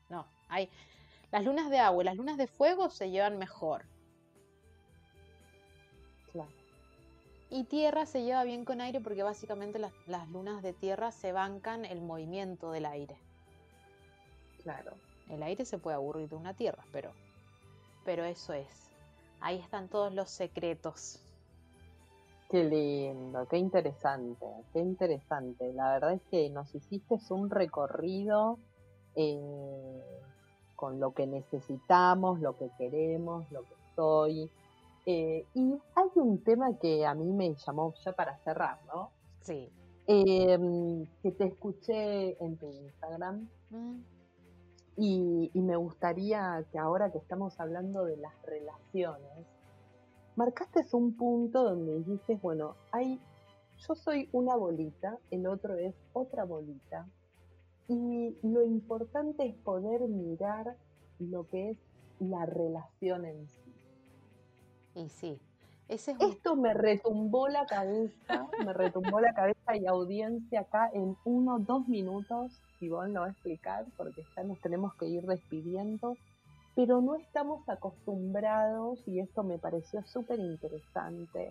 [0.08, 0.70] No, hay,
[1.36, 3.84] las lunas de agua y las lunas de fuego se llevan mejor.
[6.32, 6.48] Claro.
[7.50, 11.32] Y tierra se lleva bien con aire porque básicamente las, las lunas de tierra se
[11.32, 13.18] bancan el movimiento del aire.
[14.62, 14.94] Claro.
[15.28, 17.10] El aire se puede aburrir de una tierra, pero,
[18.06, 18.88] pero eso es.
[19.40, 21.22] Ahí están todos los secretos.
[22.48, 25.70] Qué lindo, qué interesante, qué interesante.
[25.74, 28.58] La verdad es que nos hiciste un recorrido
[29.16, 30.02] eh,
[30.76, 34.50] con lo que necesitamos, lo que queremos, lo que soy.
[35.06, 39.10] Eh, y hay un tema que a mí me llamó ya para cerrar, ¿no?
[39.40, 39.70] Sí.
[40.06, 44.00] Em, que te escuché en tu Instagram Mm,
[44.96, 49.46] y, y me gustaría que ahora que estamos hablando de las relaciones,
[50.36, 53.20] marcaste un punto donde dijiste, bueno, hay,
[53.86, 57.06] yo soy una bolita, el otro es otra bolita,
[57.88, 60.76] y lo importante es poder mirar
[61.18, 61.78] lo que es
[62.20, 63.72] la relación en sí.
[64.94, 65.38] Y sí,
[65.88, 70.90] ese es un- Esto me retumbó la cabeza, me retumbó la cabeza y audiencia acá
[70.92, 75.24] en uno, dos minutos, Ivonne lo va a explicar porque ya nos tenemos que ir
[75.24, 76.16] despidiendo,
[76.74, 81.50] pero no estamos acostumbrados, y esto me pareció súper interesante,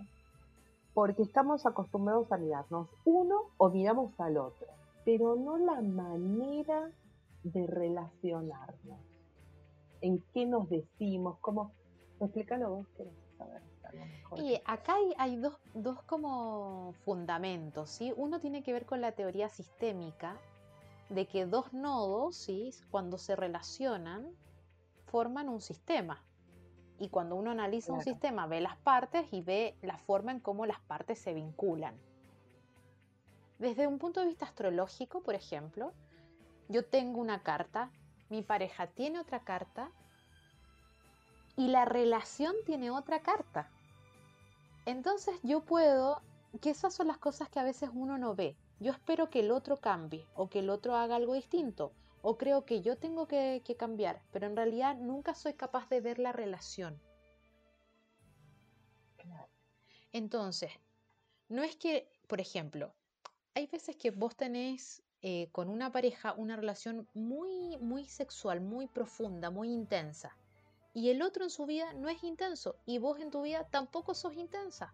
[0.93, 4.67] porque estamos acostumbrados a mirarnos uno o miramos al otro,
[5.06, 6.91] pero no la manera
[7.43, 8.99] de relacionarnos,
[10.01, 11.72] en qué nos decimos, cómo...
[12.20, 13.62] Explícalo vos, querés saber.
[14.38, 18.14] Y acá hay, hay dos, dos como fundamentos, ¿sí?
[18.18, 20.39] Uno tiene que ver con la teoría sistémica
[21.10, 22.72] de que dos nodos, ¿sí?
[22.89, 24.28] Cuando se relacionan,
[25.06, 26.24] forman un sistema.
[26.97, 30.66] Y cuando uno analiza un sistema, ve las partes y ve la forma en cómo
[30.66, 31.95] las partes se vinculan.
[33.60, 35.93] Desde un punto de vista astrológico, por ejemplo,
[36.68, 37.91] yo tengo una carta,
[38.30, 39.91] mi pareja tiene otra carta
[41.56, 43.70] y la relación tiene otra carta.
[44.86, 46.22] Entonces yo puedo,
[46.62, 48.58] que esas son las cosas que a veces uno no ve.
[48.80, 52.66] Yo espero que el otro cambie o que el otro haga algo distinto o creo
[52.66, 56.32] que yo tengo que, que cambiar, pero en realidad nunca soy capaz de ver la
[56.32, 56.99] relación.
[60.12, 60.72] Entonces,
[61.49, 62.95] no es que, por ejemplo,
[63.56, 68.86] hay veces que vos tenés eh, con una pareja una relación muy, muy sexual, muy
[68.86, 70.38] profunda, muy intensa.
[70.93, 72.76] Y el otro en su vida no es intenso.
[72.86, 74.93] Y vos en tu vida tampoco sos intensa.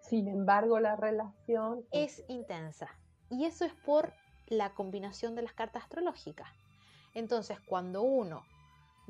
[0.00, 2.88] Sin embargo, la relación Es intensa.
[3.28, 4.12] Y eso es por
[4.46, 6.48] la combinación de las cartas astrológicas.
[7.14, 8.42] Entonces, cuando uno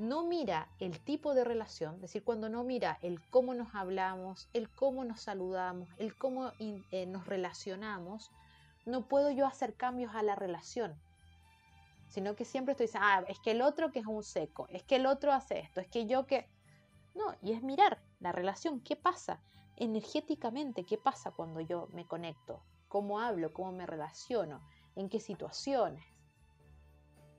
[0.01, 4.49] no mira el tipo de relación, es decir, cuando no mira el cómo nos hablamos,
[4.55, 8.31] el cómo nos saludamos, el cómo eh, nos relacionamos,
[8.87, 10.99] no puedo yo hacer cambios a la relación.
[12.09, 14.83] Sino que siempre estoy diciendo, ah, es que el otro que es un seco, es
[14.83, 16.49] que el otro hace esto, es que yo que...
[17.15, 19.41] No, y es mirar la relación, qué pasa
[19.77, 24.63] energéticamente, qué pasa cuando yo me conecto, cómo hablo, cómo me relaciono,
[24.97, 26.05] en qué situaciones.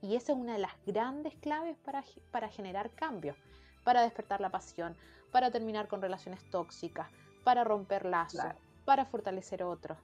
[0.02, 3.36] Y esa es una de las grandes claves para, para generar cambios,
[3.84, 4.96] para despertar la pasión,
[5.30, 7.08] para terminar con relaciones tóxicas,
[7.44, 8.58] para romper lazos, Claro.
[8.84, 9.98] para fortalecer otros.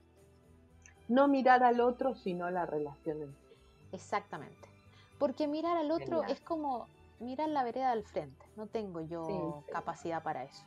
[1.09, 3.47] no mirar al otro, sino la relación en sí.
[3.91, 4.69] Exactamente.
[5.17, 6.31] Porque mirar al otro Genial.
[6.31, 6.87] es como
[7.19, 8.45] mirar la vereda al frente.
[8.55, 9.33] No tengo yo Sí,
[9.65, 9.71] sí.
[9.71, 10.63] capacidad para eso.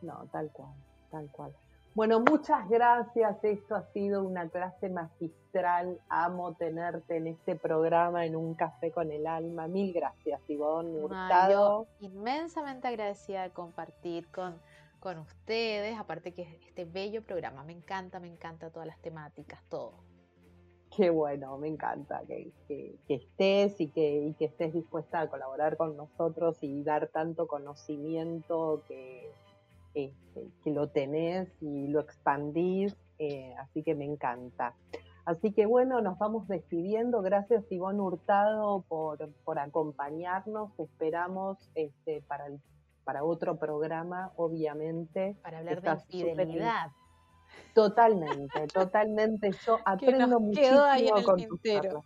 [0.00, 0.72] No, tal cual,
[1.10, 1.54] tal cual.
[1.94, 3.42] Bueno, muchas gracias.
[3.42, 5.98] Esto ha sido una clase magistral.
[6.08, 9.66] Amo tenerte en este programa, en un café con el alma.
[9.66, 11.86] Mil gracias, Ivonne Ay, Hurtado.
[12.00, 14.60] yo inmensamente agradecida de compartir con,
[15.00, 19.94] con ustedes, aparte que este bello programa, me encanta, me encanta todas las temáticas, todo.
[20.96, 25.28] Qué bueno, me encanta que, que- que estés y que, y que estés dispuesta a
[25.28, 29.30] colaborar con nosotros y dar tanto conocimiento que,
[29.94, 34.74] este, que lo tenés y lo expandís, eh, así que me encanta.
[35.24, 37.20] Así que bueno, nos vamos despidiendo.
[37.20, 40.70] Gracias Ivonne Hurtado por, por acompañarnos.
[40.78, 42.60] Esperamos este, para, el-
[43.04, 45.36] para otro programa, obviamente.
[45.42, 46.90] Para hablar de Estás infidelidad.
[47.74, 49.52] Totalmente, totalmente.
[49.66, 52.04] Yo aprendo muchísimo quedó ahí en el con tus charlas.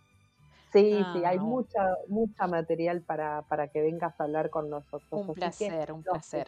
[0.73, 1.45] Sí, Ah, sí, hay no.
[1.45, 5.01] mucha, mucha material para, para que vengas a hablar con nosotros.
[5.11, 6.47] Un Así que, placer, un placer.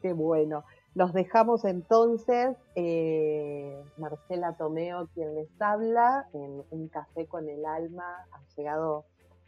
[0.00, 0.64] Qué bueno.
[0.94, 8.26] Los dejamos entonces, eh, Marcela Tomeo, quien les habla, en Un Café con el Alma,
[8.32, 9.04] ha llegado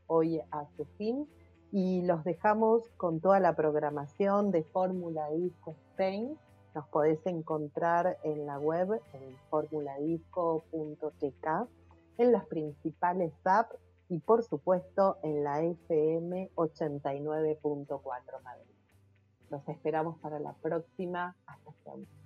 [0.07, 1.27] hoy a su fin,
[1.73, 6.39] y los dejamos con toda la programación de Fórmula Disco Spain.
[6.75, 11.47] Nos podés encontrar en la web, en formuladisco.tk,
[12.19, 13.79] en las principales apps
[14.11, 18.82] y por supuesto en la FM 89.4 Madrid.
[19.53, 21.37] Los esperamos para la próxima.
[21.47, 22.22] Hasta pronto.